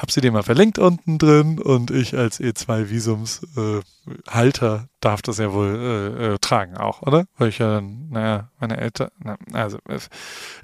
Hab 0.03 0.11
sie 0.11 0.21
dir 0.21 0.33
mal 0.33 0.43
verlinkt 0.43 0.81
unten 0.81 1.17
drin 1.17 1.61
und 1.61 1.93
ich 1.93 2.19
als 2.19 2.41
E2-Visumshalter 2.41 4.77
äh, 4.77 4.81
darf 4.99 5.23
das 5.23 5.39
ja 5.39 5.53
wohl 5.53 5.77
äh, 5.77 6.35
äh, 6.35 6.39
tragen 6.41 6.77
auch, 6.77 7.03
oder? 7.03 7.27
Weil 7.39 7.51
ich 7.51 7.59
ja 7.59 7.75
dann, 7.75 8.09
naja, 8.11 8.51
meine 8.59 8.79
Eltern, 8.79 9.11
na, 9.23 9.37
also 9.53 9.79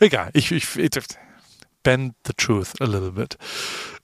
egal, 0.01 0.31
ich, 0.33 0.51
ich, 0.51 0.77
ich 0.77 0.91
bend 1.85 2.17
the 2.27 2.33
truth 2.37 2.81
a 2.81 2.85
little 2.85 3.13
bit. 3.13 3.39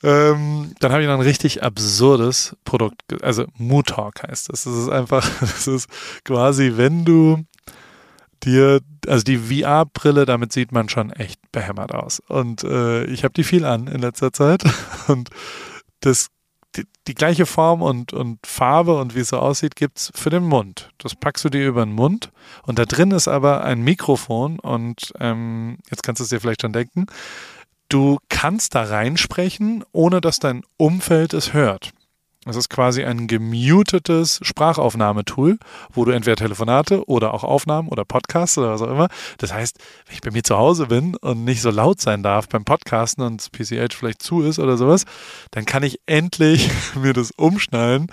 Ähm, 0.05 0.73
dann 0.79 0.92
habe 0.92 1.03
ich 1.03 1.09
noch 1.09 1.14
ein 1.14 1.20
richtig 1.20 1.64
absurdes 1.64 2.57
Produkt, 2.64 3.03
also 3.20 3.47
Mood 3.59 3.88
Talk 3.88 4.23
heißt 4.23 4.51
das. 4.51 4.62
Das 4.62 4.73
ist 4.73 4.88
einfach, 4.88 5.29
das 5.40 5.66
ist 5.66 5.88
quasi, 6.25 6.75
wenn 6.77 7.05
du 7.05 7.44
dir, 8.44 8.83
also 9.09 9.25
die 9.25 9.38
VR-Brille, 9.38 10.27
damit 10.27 10.53
sieht 10.53 10.70
man 10.70 10.88
schon 10.88 11.11
echt 11.11 11.40
behämmert 11.55 11.95
aus. 11.95 12.21
Und 12.29 12.64
äh, 12.64 13.05
ich 13.05 13.25
habe 13.25 13.33
die 13.33 13.45
viel 13.45 13.64
an 13.64 13.87
in 13.87 14.01
letzter 14.01 14.33
Zeit. 14.33 14.64
Und 15.09 15.31
das, 16.01 16.29
die, 16.77 16.85
die 17.07 17.14
gleiche 17.14 17.47
Form 17.47 17.81
und, 17.81 18.12
und 18.12 18.45
Farbe 18.45 18.99
und 18.99 19.14
wie 19.14 19.21
es 19.21 19.29
so 19.29 19.38
aussieht, 19.38 19.77
gibt 19.77 19.99
es 19.99 20.12
für 20.14 20.29
den 20.29 20.43
Mund. 20.43 20.90
Das 20.99 21.14
packst 21.14 21.45
du 21.45 21.49
dir 21.49 21.67
über 21.67 21.85
den 21.85 21.95
Mund. 21.95 22.31
Und 22.64 22.79
da 22.79 22.85
drin 22.85 23.12
ist 23.12 23.29
aber 23.29 23.64
ein 23.64 23.81
Mikrofon. 23.83 24.59
Und 24.59 25.12
ähm, 25.21 25.79
jetzt 25.88 26.03
kannst 26.03 26.21
du 26.21 26.25
es 26.25 26.31
dir 26.31 26.40
vielleicht 26.40 26.62
schon 26.62 26.73
denken. 26.73 27.07
Du 27.88 28.19
kannst 28.29 28.75
da 28.75 28.83
reinsprechen, 28.83 29.85
ohne 29.93 30.21
dass 30.21 30.40
dein 30.40 30.62
Umfeld 30.77 31.33
es 31.33 31.53
hört. 31.53 31.93
Es 32.46 32.57
ist 32.57 32.68
quasi 32.68 33.04
ein 33.04 33.26
gemutetes 33.26 34.40
Sprachaufnahmetool, 34.42 35.59
wo 35.92 36.04
du 36.04 36.11
entweder 36.11 36.37
Telefonate 36.37 37.07
oder 37.09 37.33
auch 37.33 37.44
Aufnahmen 37.44 37.88
oder 37.88 38.04
Podcasts 38.04 38.59
oder 38.59 38.72
was 38.72 38.83
auch 38.83 38.90
immer. 38.90 39.09
Das 39.38 39.52
heißt, 39.52 39.78
wenn 40.07 40.14
ich 40.14 40.20
bei 40.20 40.30
mir 40.30 40.42
zu 40.42 40.57
Hause 40.57 40.87
bin 40.87 41.16
und 41.16 41.44
nicht 41.44 41.62
so 41.62 41.70
laut 41.70 42.00
sein 42.00 42.22
darf 42.22 42.48
beim 42.48 42.64
Podcasten 42.64 43.24
und 43.24 43.40
das 43.40 43.50
PCH 43.50 43.94
vielleicht 43.94 44.22
zu 44.22 44.42
ist 44.42 44.59
oder 44.59 44.76
sowas, 44.76 45.04
dann 45.52 45.64
kann 45.64 45.83
ich 45.83 46.00
endlich 46.07 46.70
mir 46.94 47.12
das 47.12 47.30
umschnallen 47.30 48.09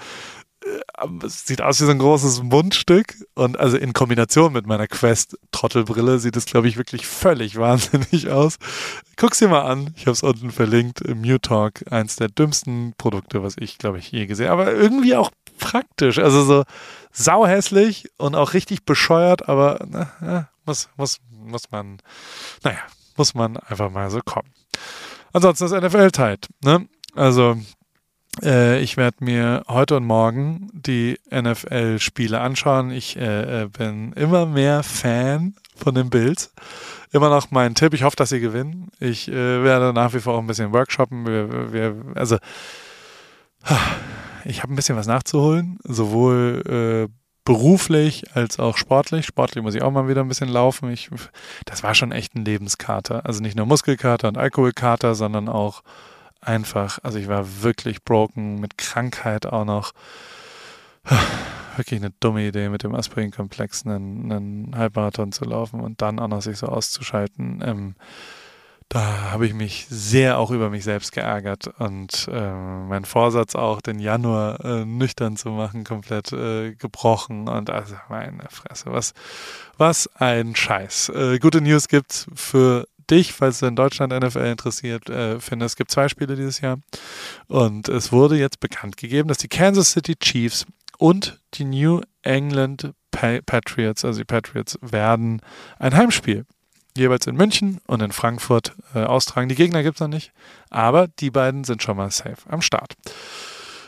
es 1.23 1.45
sieht 1.45 1.61
aus 1.61 1.81
wie 1.81 1.85
so 1.85 1.91
ein 1.91 1.99
großes 1.99 2.43
Mundstück 2.43 3.15
und 3.33 3.59
also 3.59 3.77
in 3.77 3.93
Kombination 3.93 4.53
mit 4.53 4.65
meiner 4.65 4.87
Quest-Trottelbrille 4.87 6.19
sieht 6.19 6.35
es, 6.35 6.45
glaube 6.45 6.67
ich, 6.67 6.77
wirklich 6.77 7.05
völlig 7.05 7.57
wahnsinnig 7.57 8.29
aus. 8.29 8.57
Guck's 9.17 9.39
dir 9.39 9.47
mal 9.47 9.61
an. 9.61 9.93
Ich 9.95 10.03
habe 10.03 10.11
es 10.11 10.23
unten 10.23 10.51
verlinkt. 10.51 11.07
Mutalk, 11.07 11.83
eins 11.91 12.15
der 12.15 12.29
dümmsten 12.29 12.93
Produkte, 12.97 13.43
was 13.43 13.55
ich, 13.57 13.77
glaube 13.77 13.99
ich, 13.99 14.11
je 14.11 14.25
gesehen 14.25 14.49
habe. 14.49 14.63
Aber 14.63 14.73
irgendwie 14.73 15.15
auch 15.15 15.31
praktisch. 15.59 16.19
Also 16.19 16.43
so 16.43 16.63
sauhässlich 17.11 18.09
und 18.17 18.35
auch 18.35 18.53
richtig 18.53 18.85
bescheuert, 18.85 19.47
aber 19.49 19.85
na, 19.87 20.49
muss, 20.65 20.89
muss, 20.97 21.19
muss 21.29 21.71
man, 21.71 21.97
naja, 22.63 22.79
muss 23.17 23.33
man 23.33 23.57
einfach 23.57 23.89
mal 23.89 24.09
so 24.09 24.19
kommen. 24.23 24.51
Ansonsten 25.33 25.65
ist 25.65 25.71
NFL-Zeit. 25.71 26.47
Ne? 26.63 26.87
Also 27.15 27.51
äh, 27.51 27.57
ich 28.39 28.95
werde 28.95 29.23
mir 29.23 29.63
heute 29.67 29.97
und 29.97 30.05
morgen 30.05 30.69
die 30.71 31.19
NFL-Spiele 31.29 32.39
anschauen. 32.39 32.89
Ich 32.91 33.17
äh, 33.17 33.63
äh, 33.63 33.67
bin 33.67 34.13
immer 34.13 34.45
mehr 34.45 34.83
Fan 34.83 35.55
von 35.75 35.95
den 35.95 36.09
Bills. 36.09 36.53
Immer 37.11 37.29
noch 37.29 37.51
mein 37.51 37.75
Tipp. 37.75 37.93
Ich 37.93 38.03
hoffe, 38.03 38.15
dass 38.15 38.29
sie 38.29 38.39
gewinnen. 38.39 38.89
Ich 38.99 39.27
äh, 39.27 39.63
werde 39.63 39.91
nach 39.91 40.13
wie 40.13 40.19
vor 40.19 40.35
auch 40.35 40.39
ein 40.39 40.47
bisschen 40.47 40.71
workshoppen. 40.71 41.25
Wir, 41.25 41.73
wir, 41.73 41.95
also 42.15 42.37
ich 44.45 44.63
habe 44.63 44.73
ein 44.73 44.75
bisschen 44.75 44.95
was 44.95 45.07
nachzuholen, 45.07 45.77
sowohl 45.83 47.09
äh, 47.09 47.13
beruflich 47.43 48.35
als 48.35 48.59
auch 48.59 48.77
sportlich. 48.77 49.25
Sportlich 49.25 49.63
muss 49.63 49.75
ich 49.75 49.81
auch 49.81 49.91
mal 49.91 50.07
wieder 50.07 50.21
ein 50.21 50.27
bisschen 50.27 50.49
laufen. 50.49 50.89
Ich, 50.91 51.09
das 51.65 51.83
war 51.83 51.95
schon 51.95 52.11
echt 52.11 52.35
ein 52.35 52.45
Lebenskater. 52.45 53.25
Also 53.25 53.41
nicht 53.41 53.57
nur 53.57 53.65
Muskelkater 53.65 54.27
und 54.27 54.37
Alkoholkater, 54.37 55.15
sondern 55.15 55.49
auch 55.49 55.81
einfach, 56.41 56.99
also 57.03 57.17
ich 57.19 57.27
war 57.27 57.63
wirklich 57.63 58.03
broken 58.03 58.59
mit 58.59 58.77
Krankheit 58.77 59.45
auch 59.45 59.65
noch. 59.65 59.93
Wirklich 61.77 62.01
eine 62.01 62.11
dumme 62.19 62.45
Idee, 62.45 62.67
mit 62.67 62.83
dem 62.83 62.93
Aspirin-Komplex 62.93 63.85
einen, 63.85 64.29
einen 64.29 64.75
Halbmarathon 64.75 65.31
zu 65.31 65.45
laufen 65.45 65.79
und 65.79 66.01
dann 66.01 66.19
auch 66.19 66.27
noch 66.27 66.41
sich 66.41 66.57
so 66.57 66.67
auszuschalten. 66.67 67.63
Ähm, 67.65 67.95
da 68.91 69.31
habe 69.31 69.45
ich 69.45 69.53
mich 69.53 69.87
sehr 69.89 70.37
auch 70.37 70.51
über 70.51 70.69
mich 70.69 70.83
selbst 70.83 71.13
geärgert 71.13 71.67
und 71.79 72.27
äh, 72.29 72.51
mein 72.51 73.05
Vorsatz 73.05 73.55
auch, 73.55 73.79
den 73.79 73.99
Januar 73.99 74.59
äh, 74.65 74.83
nüchtern 74.83 75.37
zu 75.37 75.47
machen, 75.47 75.85
komplett 75.85 76.33
äh, 76.33 76.73
gebrochen 76.75 77.47
und 77.47 77.69
also 77.69 77.95
meine 78.09 78.43
Fresse, 78.49 78.91
was, 78.91 79.13
was 79.77 80.09
ein 80.15 80.57
Scheiß. 80.57 81.07
Äh, 81.07 81.39
gute 81.39 81.61
News 81.61 81.87
gibt's 81.87 82.27
für 82.35 82.85
dich, 83.11 83.33
falls 83.33 83.59
du 83.59 83.67
in 83.67 83.75
Deutschland 83.75 84.13
NFL 84.13 84.45
interessiert, 84.45 85.09
äh, 85.09 85.39
finde, 85.39 85.65
es 85.65 85.75
gibt 85.75 85.91
zwei 85.91 86.07
Spiele 86.07 86.35
dieses 86.35 86.61
Jahr 86.61 86.79
und 87.47 87.89
es 87.89 88.11
wurde 88.11 88.37
jetzt 88.37 88.59
bekannt 88.59 88.97
gegeben, 88.97 89.27
dass 89.27 89.37
die 89.37 89.47
Kansas 89.47 89.91
City 89.91 90.15
Chiefs 90.15 90.65
und 90.97 91.39
die 91.55 91.65
New 91.65 92.01
England 92.21 92.93
Patriots, 93.11 94.05
also 94.05 94.19
die 94.19 94.25
Patriots, 94.25 94.79
werden 94.81 95.41
ein 95.77 95.95
Heimspiel 95.95 96.45
jeweils 96.95 97.27
in 97.27 97.35
München 97.35 97.79
und 97.87 98.01
in 98.01 98.11
Frankfurt 98.11 98.73
äh, 98.93 99.03
austragen. 99.03 99.49
Die 99.49 99.55
Gegner 99.55 99.83
gibt 99.83 99.97
es 99.97 100.01
noch 100.01 100.07
nicht, 100.07 100.31
aber 100.69 101.07
die 101.07 101.31
beiden 101.31 101.63
sind 101.63 101.83
schon 101.83 101.97
mal 101.97 102.11
safe 102.11 102.37
am 102.49 102.61
Start. 102.61 102.95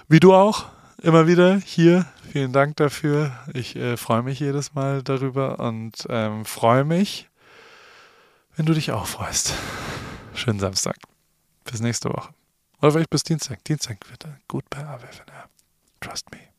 Wie 0.08 0.20
du 0.20 0.34
auch, 0.34 0.66
immer 1.02 1.28
wieder 1.28 1.58
hier. 1.58 2.06
Vielen 2.32 2.54
Dank 2.54 2.78
dafür. 2.78 3.32
Ich 3.54 3.76
äh, 3.76 3.98
freue 3.98 4.24
mich 4.24 4.40
jedes 4.40 4.74
Mal 4.74 5.04
darüber 5.04 5.60
und 5.60 6.06
ähm, 6.10 6.46
freue 6.46 6.84
mich, 6.84 7.30
wenn 8.56 8.66
du 8.66 8.74
dich 8.74 8.92
auch 8.92 9.06
freust. 9.06 9.54
Schönen 10.36 10.60
Samstag. 10.60 10.98
Bis 11.64 11.80
nächste 11.80 12.10
Woche. 12.10 12.34
Oder 12.82 12.92
vielleicht 12.92 13.10
bis 13.10 13.24
Dienstag. 13.24 13.64
Dienstag 13.64 13.98
wird 14.10 14.28
gut 14.48 14.70
bei 14.70 14.86
AWFNR. 14.86 15.50
Trust 16.02 16.30
me. 16.32 16.53